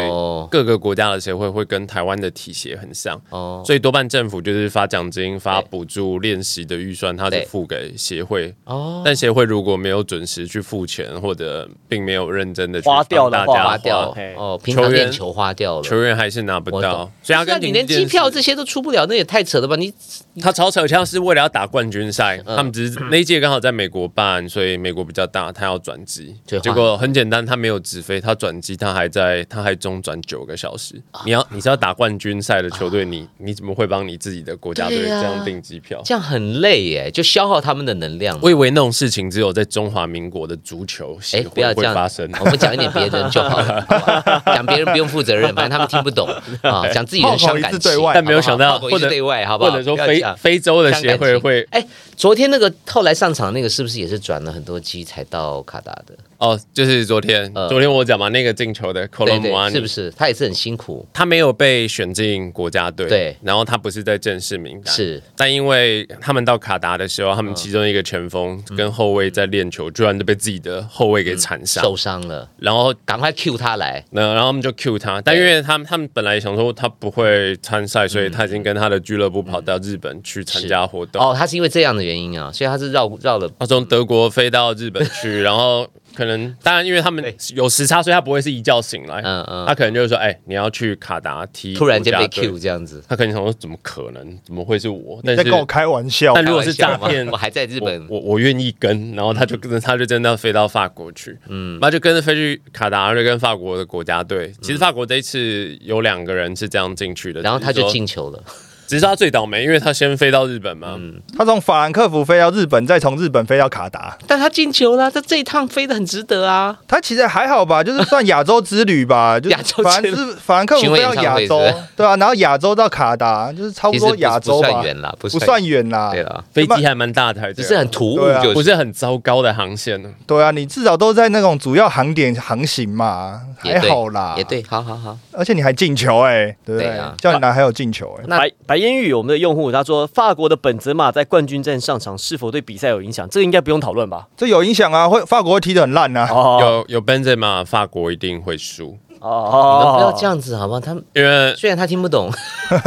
[0.51, 3.20] 各个国家的协会会跟台湾的体协很像。
[3.30, 5.39] 哦，所以多半政府就是发奖金。
[5.39, 8.55] 发补助练习的预算，他是付给协会。
[8.64, 17.11] 哦，但协会如果没有准时去付钱，或者并没有认真的花掉大家花掉哦，球员球花掉了，球员还是拿不到。
[17.22, 19.76] 所以阿根廷你连机票这些都出不了，那也太扯了吧？
[19.76, 19.95] 你
[20.41, 26.34] 他超扯，像是为了要打冠军赛赛，他们只是那一届刚好在美国办，所以美国比较大，他要转机。
[26.44, 31.00] 结果很简单，他没有直飞，他转机，他还在，他还中转九个小时。
[31.24, 36.00] 你要你是要打冠军赛的球队，你你怎么会帮你自己的国家队这样订机票？
[36.04, 38.38] 这样很累耶，就消耗他们的能量。
[38.42, 42.28] 我以为那种事情只有在中华民国的足球协会会发生。
[42.40, 46.28] 我们讲一点别人 就好了，讲别人不用负责任，反正他们听不懂
[46.62, 46.86] 啊。
[46.92, 49.70] 讲自己的伤感情，但没有想到或者对外，好不好？
[49.70, 51.66] 或者说非非洲的协会会。
[51.70, 51.84] 哎，
[52.18, 56.16] 昨天那个后来上场那个是不是也是转了很多机才到卡达的？
[56.38, 60.10] 哦，就是昨天，昨天我讲嘛，那个进球的 l o m a 是不是？
[60.16, 81.22] 他也是很辛苦，他没有被选进国家队，对，然后他不是在正式名单，是，但因为他们到卡达的时候，他们其中一个前锋跟后卫在练球，居然就被自己的后卫给铲伤，受伤了，然后赶快 Q 他来，那然后他们就 Q 他，但因为他们他们本来想说他不会参赛，所以他已经跟他的俱乐部跑到日本去参加活动。
[81.22, 85.86] 哦，他是因为这样的原因啊，所以他是绕绕了，他从德国飞到日本去， 然后。
[86.14, 87.22] 可能当然，因为他们
[87.54, 89.20] 有时差，所以他不会是一觉醒来。
[89.24, 94.38] 嗯嗯，他可能就是说，哎，你要去卡达踢，突然间被 Q 这样子，他可能想说，怎么可能？
[94.44, 95.22] 怎么会是我？
[95.22, 96.32] 在跟我开玩笑。
[96.34, 104.52] 但如果是诈骗，我还在日本，我我愿意跟，然后他就跟他就真的飞到法国去，嗯，那就跟着飞去卡达，就跟法国的国家队。
[104.61, 108.42] 其实法国这一次有两个人是这样进去的，然后他就进球了。
[108.89, 110.95] 只是他最倒霉，因为他先飞到日本嘛。
[110.99, 114.16] 嗯，他从法兰克福飞到日本，再从日本飞到卡达。
[114.26, 116.74] 但他进球了，他这一趟飞的很值得啊。
[116.89, 119.39] 他其实还好吧，就是算亚洲之旅吧。
[119.41, 121.61] 就亚洲之旅，法兰克福飞到亚洲，
[121.95, 124.68] 对啊，然后亚洲到卡达，就是差不多亚洲吧。
[124.68, 126.11] 不算远啦，不算远啦。
[126.11, 130.09] 对了，飞机还蛮大的，只是很突兀，不是很糟糕的航线呢。
[130.26, 134.34] 对啊，你至少都在那种主要航点航行嘛，还好啦。
[134.39, 135.18] 也对，好好好。
[135.32, 136.99] 而且你还进球哎，对不对？
[137.18, 138.39] 叫你来还有进球哎。
[138.39, 139.70] 白白烟雨，我们的用户。
[139.70, 143.28] 他说：“法国的本泽马在冠军战上场，是否对比赛有影响？
[143.28, 144.26] 这个应该不用讨论吧？
[144.36, 146.28] 这有影响啊，会法国会踢得很烂啊。
[146.60, 150.78] 有有本泽马，法国一定会输。”哦，你们不要这样子好不好？
[150.78, 152.30] 他因为虽然他听不懂，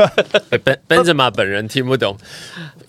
[0.63, 2.15] 本本泽马本人听不懂，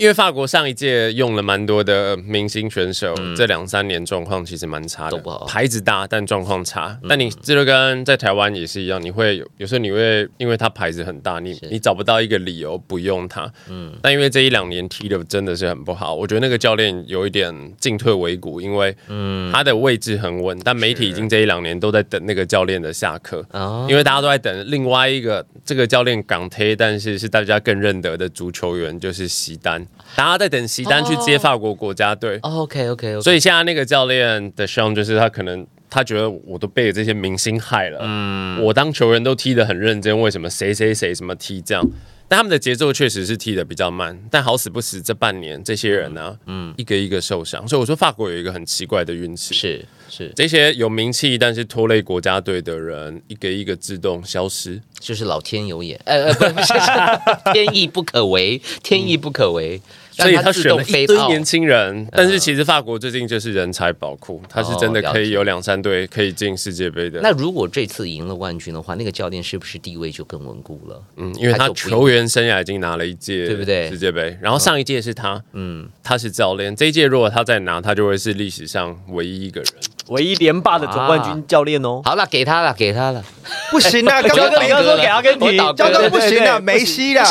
[0.02, 6.98] 因为法国上一届用了蛮多的明星选手，这两三年状况其实蛮差的，牌子大但状况差。
[7.08, 13.48] 但你这就跟在台湾也是一样，你会有有时候你会因为他牌子很大，你你找不到一个理由不用他。
[13.68, 23.46] 嗯，但因为这一两年踢的真的是很不好，我觉得那个教练有一点进退维谷，因为嗯他的位置很稳，但媒体已经这一两年都在等那个教练的下课。
[23.88, 29.86] 因为大家都在等另外一个这个教练港推，但是是大家更认得的足球员，就是席丹。
[30.14, 32.38] 大家在等席丹去接法国国家队。
[32.42, 33.20] OK OK。
[33.20, 37.98] 所以现在那个教练的伤，就是他可能他觉得我都被这些明星害了。
[38.02, 41.84] 嗯，我当球员都踢得很认真，为什么谁谁谁什么踢这样？
[42.32, 50.32] 但他们的节奏确实是踢的比较慢，但好死不死这半年这些人呢，嗯，一个一个受伤，所以我说法国有一个很奇怪的运气，是是。
[50.34, 56.72] 这些有名气但是拖累国家队的人，一个一个自动消失，就是老天有眼，呃呃，不是
[57.52, 59.78] 天意不可违，天意不可违。
[60.12, 67.20] 所以他选了一堆年轻人，但是其实法国最近就是人才宝库，他是真的可以有两三队可以进世界杯的。
[67.22, 71.02] 那如果这次赢了冠军的话，那个教练是不是地位就更稳固了？
[71.16, 73.88] 嗯，因为他球员生涯已经拿了一届，对不对？
[73.88, 79.70] 世界杯，然后上一届是他，嗯，他是教练，这一届如果他再拿，他就会是历史上唯一一个人。
[80.08, 83.22] 唯一连霸的总冠军教练哦，好了，给他了，给他了，
[83.70, 84.20] 不行啊！
[84.22, 87.24] 刚刚你要说给阿根廷，刚刚不行啊，梅西啦，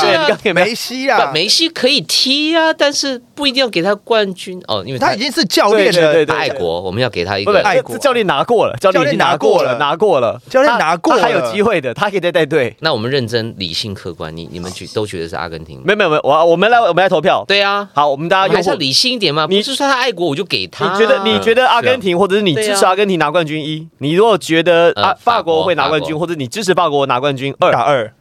[0.54, 7.98] 梅西啦，梅西可以踢啊，但是不一定要给他冠军哦，因为他已经是教练了对对，爱国，我们要给他一个爱国。
[7.98, 12.76] 教练拿过了，教练拿过了，拿过了，教练拿过了，还有机会的，他可以再带队。
[12.80, 15.82] 那我们认真、理性、客观，你你们觉都觉得是阿根廷？
[15.84, 17.44] 没有没有没有，我我们来我们来投票。
[17.48, 19.46] 对啊，好，我们大家还是要理性一点嘛。
[19.50, 20.92] 你是说他爱国，我就给他。
[20.92, 23.42] 你觉得你觉得阿根廷，或者是你支持阿根廷拿冠？
[23.42, 28.14] 军一，你如果觉得啊法国会拿冠军，或者你支持法国拿冠军，二打二，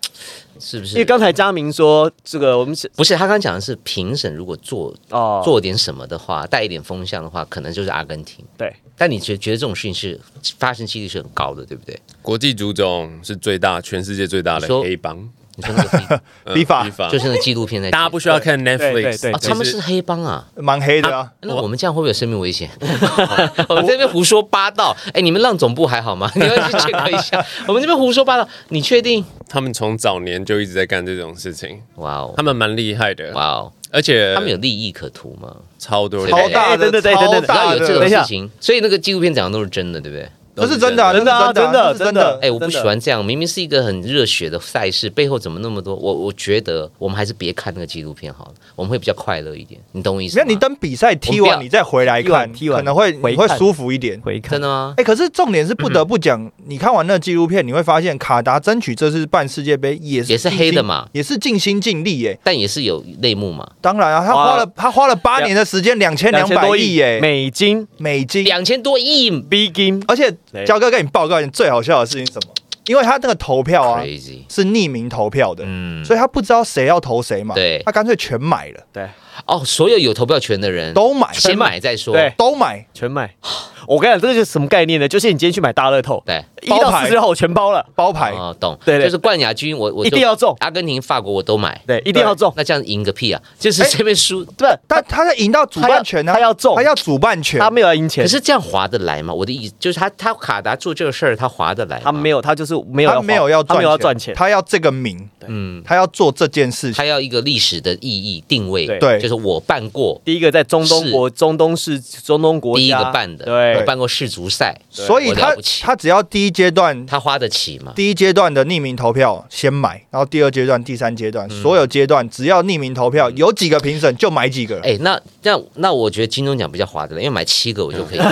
[0.58, 0.94] 是不是？
[0.94, 8.42] 因为刚才佳明说这个，我们是不是他刚讲的是评审如果做哦做点什么的话，带一点风向的话，可能就是阿根廷。
[8.56, 10.18] 对，但你觉觉得这种事情是
[10.58, 12.00] 发生几率是很高的，对不对？
[12.22, 15.28] 国际足总是最大，全世界最大的黑帮。
[15.60, 16.22] 你说那个
[16.54, 21.30] FIFA 就是那纪录片在，大家不需要看 Netflix，他们是黑帮啊，蛮黑的啊。
[21.42, 22.70] 那我们这样会不会有生命危险？
[23.68, 24.96] 我们这边胡说八道。
[25.12, 26.30] 哎，你们让总部还好吗？
[26.36, 27.44] 你要去 check 一下。
[27.66, 29.24] 我们这边胡说八道，你确定？
[29.48, 31.80] 他们从早年就一直在干这种事情。
[31.96, 33.32] 哇哦，他们蛮厉害的。
[33.32, 35.54] 哇哦，而且他们有利益可图吗？
[35.78, 38.50] 超多，超大的，对对对对对，要有这种事情。
[38.60, 40.28] 所以那个纪录片讲的都是真的，对不对？
[40.56, 42.38] 这是真的，真的，真的，真的。
[42.42, 45.94] 哎，我不喜欢这样，明明是一个很热血的赛事，背后怎么那么多？
[45.94, 49.80] 我我觉得我们还是别看那个纪录片好了，我们会比较快乐一点。
[49.92, 50.38] 你懂我意思？
[50.38, 54.20] 那你等比赛踢完，你再回来看，踢完可能会你会舒服一点。
[54.20, 54.94] 回看真的吗？
[54.96, 63.68] 哎，可是重点是不得不讲，你看完那纪录片，你会发现卡达争取这次办世界杯也是也是黑的嘛，也是尽心尽力耶，但也是有内幕嘛。
[63.80, 70.34] 当然啊，他花了他花了八年的时间，两千两百亿耶美金，美金两千多亿美金，而且
[70.66, 72.54] 焦哥跟你报告一件最好笑的事情是什么？
[72.86, 74.02] 因为他那个投票啊
[74.48, 79.08] 是匿名投票的，嗯，所以他不知道谁要投谁嘛，对，他干脆全买了，对。
[79.46, 83.34] 哦，所有有投票权的人都买，先买再说，对，都买，全买。
[83.88, 85.08] 我跟你讲，这个是什么概念呢？
[85.08, 88.30] 就是你今天去买大乐透，对，一到四十号我全包了，包牌。
[88.30, 92.52] 哦，懂，对对，就是冠亚军，我我一定要中，阿根廷、法国我都买，对，一定要中。
[92.56, 93.42] 那这样赢个屁啊！
[93.58, 98.22] 就是这边输，对，他他在赢到主办权呢，他要中，他要主办权，他没有要赢钱。
[98.22, 99.32] 可是这样划得来吗？
[99.34, 117.92] 我的意思就是，他他卡达做这个事儿，他划得来，他没有，他就是没有，他没有要他没有要赚钱，他要这个名，嗯，他要做这件事情，他要一个历史的意义定位，对，就是我办过第一个在中东国中东是中东国第一个办的，对，办过世足赛，所以他他只要第一阶段他花得起嘛？
[117.94, 124.80] 第一阶段的匿名投票先买，然后第二阶段、第三阶段所有阶段只要匿名投票，有几个评审就买几个。
[124.82, 128.18] 哎，那那那我觉得金钟奖比较划得来，因为买七个我就可以。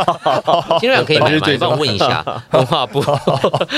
[0.80, 1.46] 金钟奖可以买吗？
[1.50, 3.02] 你帮我问一下 文化部，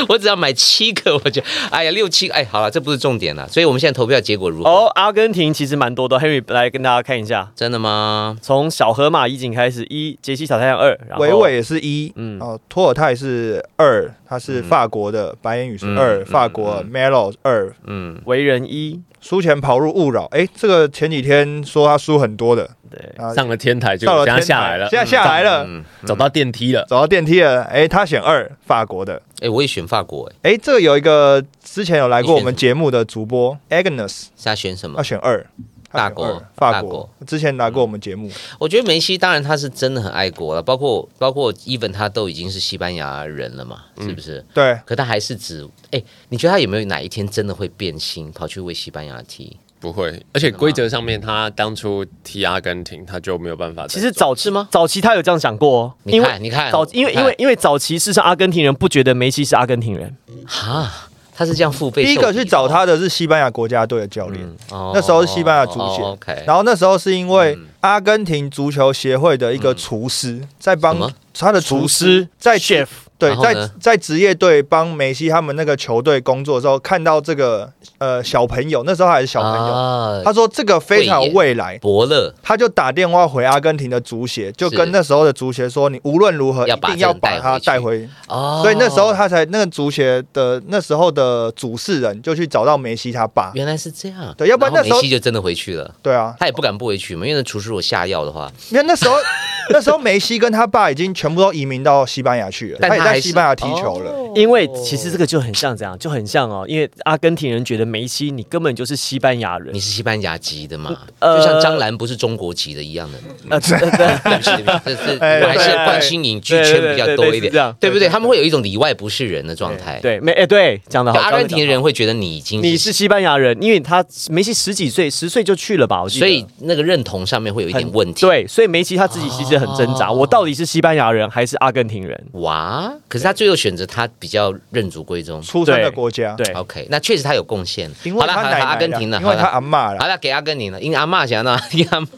[0.09, 3.49] 我只要买七个，我就哎呀六七哎，好了，这不是重点了。
[3.49, 4.70] 所以我们现在投票结果如何？
[4.70, 8.37] 哦，阿根廷其实蛮多的，Henry 来跟大家看一下，真的吗？
[8.41, 25.67] 从小河马一景开始，一杰西小太阳二，维维也是一，嗯，哦，托尔泰是二，他是法国的，白眼雨是二，法国 Melo 二，嗯，为人一，输钱跑入勿扰，哎，这个前几天说他输很多的，对，上了天台就现在下来了，现在下来了，
[26.05, 34.97] 走到电梯了，走到电梯了，哎，他选二，法国的，哎，我也选法国，哎，哎，这个有一个之前有来过我们节目的主播 Agnes，他选什么？
[34.97, 35.47] 他选二。
[35.93, 38.30] 大国，法国之前来过我们节目。
[38.59, 44.45] 我觉得梅西当然他是真的很爱国了，包括包括 even 他都已经是西班牙人了嘛，是不是？
[44.55, 44.78] 对。
[44.84, 49.57] 可他还是只哎，你觉得他有没有哪一天真的会变心，跑去为西班牙踢？
[49.80, 50.24] 不会。
[50.32, 53.86] 而且规则上面，他当初踢阿根廷，他就没有办法。
[53.88, 54.68] 其实早期吗？
[54.70, 55.82] 早期他有这样想过。
[55.82, 60.16] 哦你看，你看，早因为因为因为早期事实上阿根廷人不觉得梅西是阿根廷人。
[60.47, 61.09] 哈。
[61.35, 62.05] 他是这样付费。
[62.05, 66.43] 第一个去找他的是西班牙国家队的教练，那时候是西班牙足协。
[66.47, 72.87] 然后那时候是因为阿根廷足球协会的一个厨师在帮他的厨师在 chef。
[73.23, 88.09] 对，在在职业队帮梅西他们那个球队工作的时候，看到这个呃小朋友，那时候还是小朋友，他说这个非常有未来，伯乐，他就打电话回阿根廷的足协，就跟那时候的足协说，你无论如何一定要把他带回。
[88.29, 93.53] 哦，所以那时候他才那个足协的那时候的主事人就去找到梅西他爸。
[93.55, 95.95] 原来是这样，对，要不然那时候梅西就真的回去了。
[96.03, 99.14] 对啊，他也不敢不回去嘛，因为那厨师如果下药的话，因为那时候
[99.71, 104.13] 那时候梅西跟他爸已经全部都移民到西班牙去了，但他也在西班牙踢球了。
[104.35, 106.65] 因为其实这个就很像这样，就很像哦。
[106.67, 110.97] 因为阿根廷人觉得梅西你根本就是西班牙人，你是西班牙籍的嘛？
[111.21, 113.19] 就像张兰不是中国籍的一样的。
[113.51, 113.79] 呃，对
[114.25, 114.51] 对不起，
[114.85, 118.09] 这是还是关心影剧圈比较多一点，对不对？
[118.09, 120.01] 他们会有一种里外不是人的状态。
[120.01, 121.21] 对，没哎，对，讲的好。
[121.21, 126.03] 阿根廷人会觉得你已经你是西班牙人，因为他梅西十几岁，十岁就去了吧？
[126.09, 128.23] 所以那个认同上面会有一点问题。
[128.23, 132.24] 对，所以梅西他自己其实很挣扎，我到底是西班牙人还是阿根廷人？
[132.32, 132.93] 哇！
[133.09, 134.53] 可是他最后选择他比较。
[134.70, 137.90] 认祖归宗，出生的国家，对，OK，那确实他有贡献。
[138.18, 142.09] 好了，好了，阿根廷了，因为他阿骂了，好了，给阿根廷了，因阿骂想呢， 因阿骂，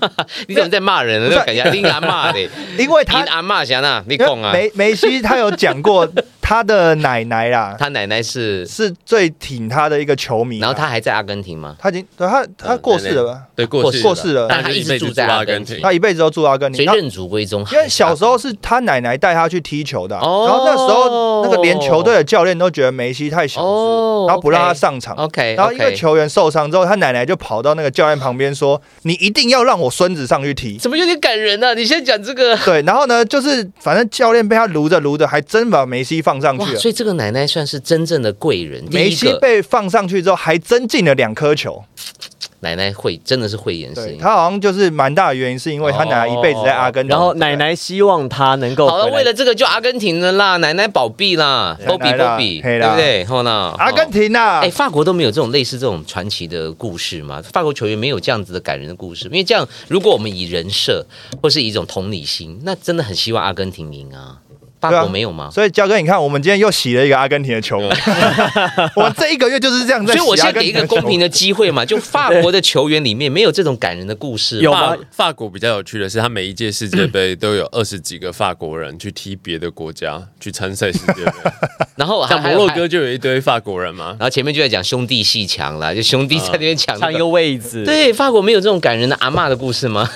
[0.47, 1.37] 你怎么在骂人呢？
[1.45, 2.41] 感觉因阿骂的，
[2.79, 6.09] 因为他阿骂想呢，你讲啊，梅梅西他有讲过。
[6.47, 11.75] 他的奶奶啦， 他奶奶是是最挺他的一个球迷，然后他还在阿根廷吗？
[11.79, 13.45] 他已经对他他过世了吧？
[13.57, 17.65] 对，过世过世了，但他一直住在阿根廷，他一辈子都住阿根廷，所以认祖归宗。
[17.73, 25.17] 因为小时候是他奶奶带他去踢球的，然后那时候那个连球队的教练都觉得梅西太小只，然后不让他上场。
[25.17, 31.75] OK，然后一个球员受伤之后，他奶奶就跑到那个教练旁边说：“你一定要让我孙子上去踢。”怎么有点感人呢？
[31.75, 32.55] 你先讲这个。
[32.59, 36.79] 对，然后呢，就是反正教练被他撸着撸着，还真把梅西放上去了。
[36.79, 37.15] 所以这个。
[37.15, 38.85] 奶奶算是真正的贵人。
[38.91, 41.85] 梅西被放上去之后，还真进了两颗球。
[42.65, 53.25] 奶奶会真的是会演戏，他好像就是蛮大的原因，是因为他奶奶一辈子在阿根廷，然后奶奶希望他能够好了，为了这个就阿根廷的啦，奶奶保庇啦，波比波比，对不对？
[53.27, 57.43] 后呢，阿根廷啊，哎，法国都没有这种类似这种传奇的故事嘛？
[57.43, 61.05] 法国球员没有这样子的感人的故事，因为这样，如果我们以人设
[61.43, 64.39] 或是以一种同理心，那真的很希望阿根廷赢啊。
[64.91, 65.49] 法国没有吗？
[65.53, 67.79] 所以焦哥，你看，我们今天又洗了一个阿根廷的球，
[68.95, 70.15] 我这一个月就是这样在。
[70.15, 74.59] 所以我现在给一个公平的机会嘛，就法国的球员里面没有这种感人的故事。
[74.61, 74.97] 有吗？
[75.11, 81.33] 法国比较有趣的是，他每一届世界杯都有 二十几个法国人去踢别的国家去参赛世界杯，
[81.97, 87.85] 然后像摩洛哥就有一堆法国人嘛，然后前面就在讲兄弟戏强了，就兄弟在那边抢抢一个位置。
[87.85, 90.09] 对，法国没有这种感人的阿妈的故事吗？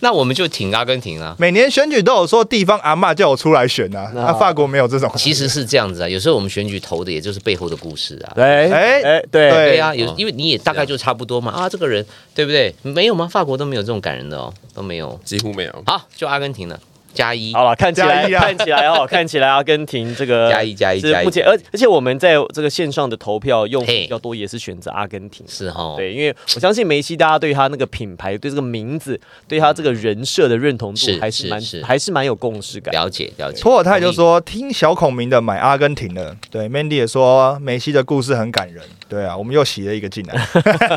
[0.00, 1.34] 那我们就挺阿根廷啊！
[1.38, 5.10] 每年选举都有说地方阿妈叫我出来选啊，那法国没有这种。
[5.16, 8.32] 其实是这样子啊，有时候我们选举投的也就是背后的故事啊。
[8.34, 12.74] 对，哎哎，对对啊，有因为你也大概就差不多嘛啊，这个人对不对？
[12.82, 13.28] 没有吗？
[13.30, 15.82] 法国都没有这种感人的哦，都没有，几乎没有。
[15.86, 16.78] 好，就阿根廷了。
[17.16, 32.94] 加一好了，看起来看起来哦， 看起来阿根廷这个加一加一加一，目前而而且我们在这个线上的投票用比较多，也是选择阿根廷，是哈，对，因为我相信梅西，大家对他那个品牌、对这个名字、对他这个人设的认同度还是蛮还是蛮有共识感。
[32.94, 33.60] 了解了解。
[33.62, 38.82] 托尔泰就说听小孔明的买阿根廷的，对，Mandy 也说梅西的故事很感人。
[39.08, 40.34] 对啊，我们又洗了一个进来。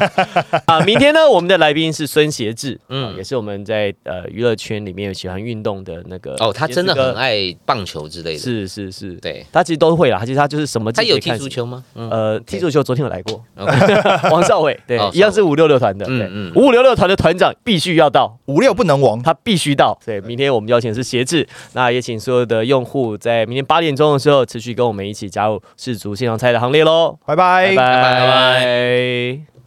[0.65, 11.83] 啊，明天呢，我们的来宾是孙协志，嗯，也是我们在呃娱乐圈里面有喜欢运动的那个哦，他真的很爱棒球之类的，是是是，对，他其实都会啦，其实他就是什么，他有踢足球吗？
[11.93, 13.41] 呃，踢足球昨天有来过，
[14.31, 19.97] 王少伟，对，一样是五六六团的，嗯嗯，五五六六团的团长必须要到，五六不能亡，他必须到。
[20.05, 27.75] 对，明天我们邀请是协志，那也请所有的用户在明天八点钟的时候持续跟我们一起加入世足现场菜的行列喽，拜拜。
[27.75, 29.58] 拜拜。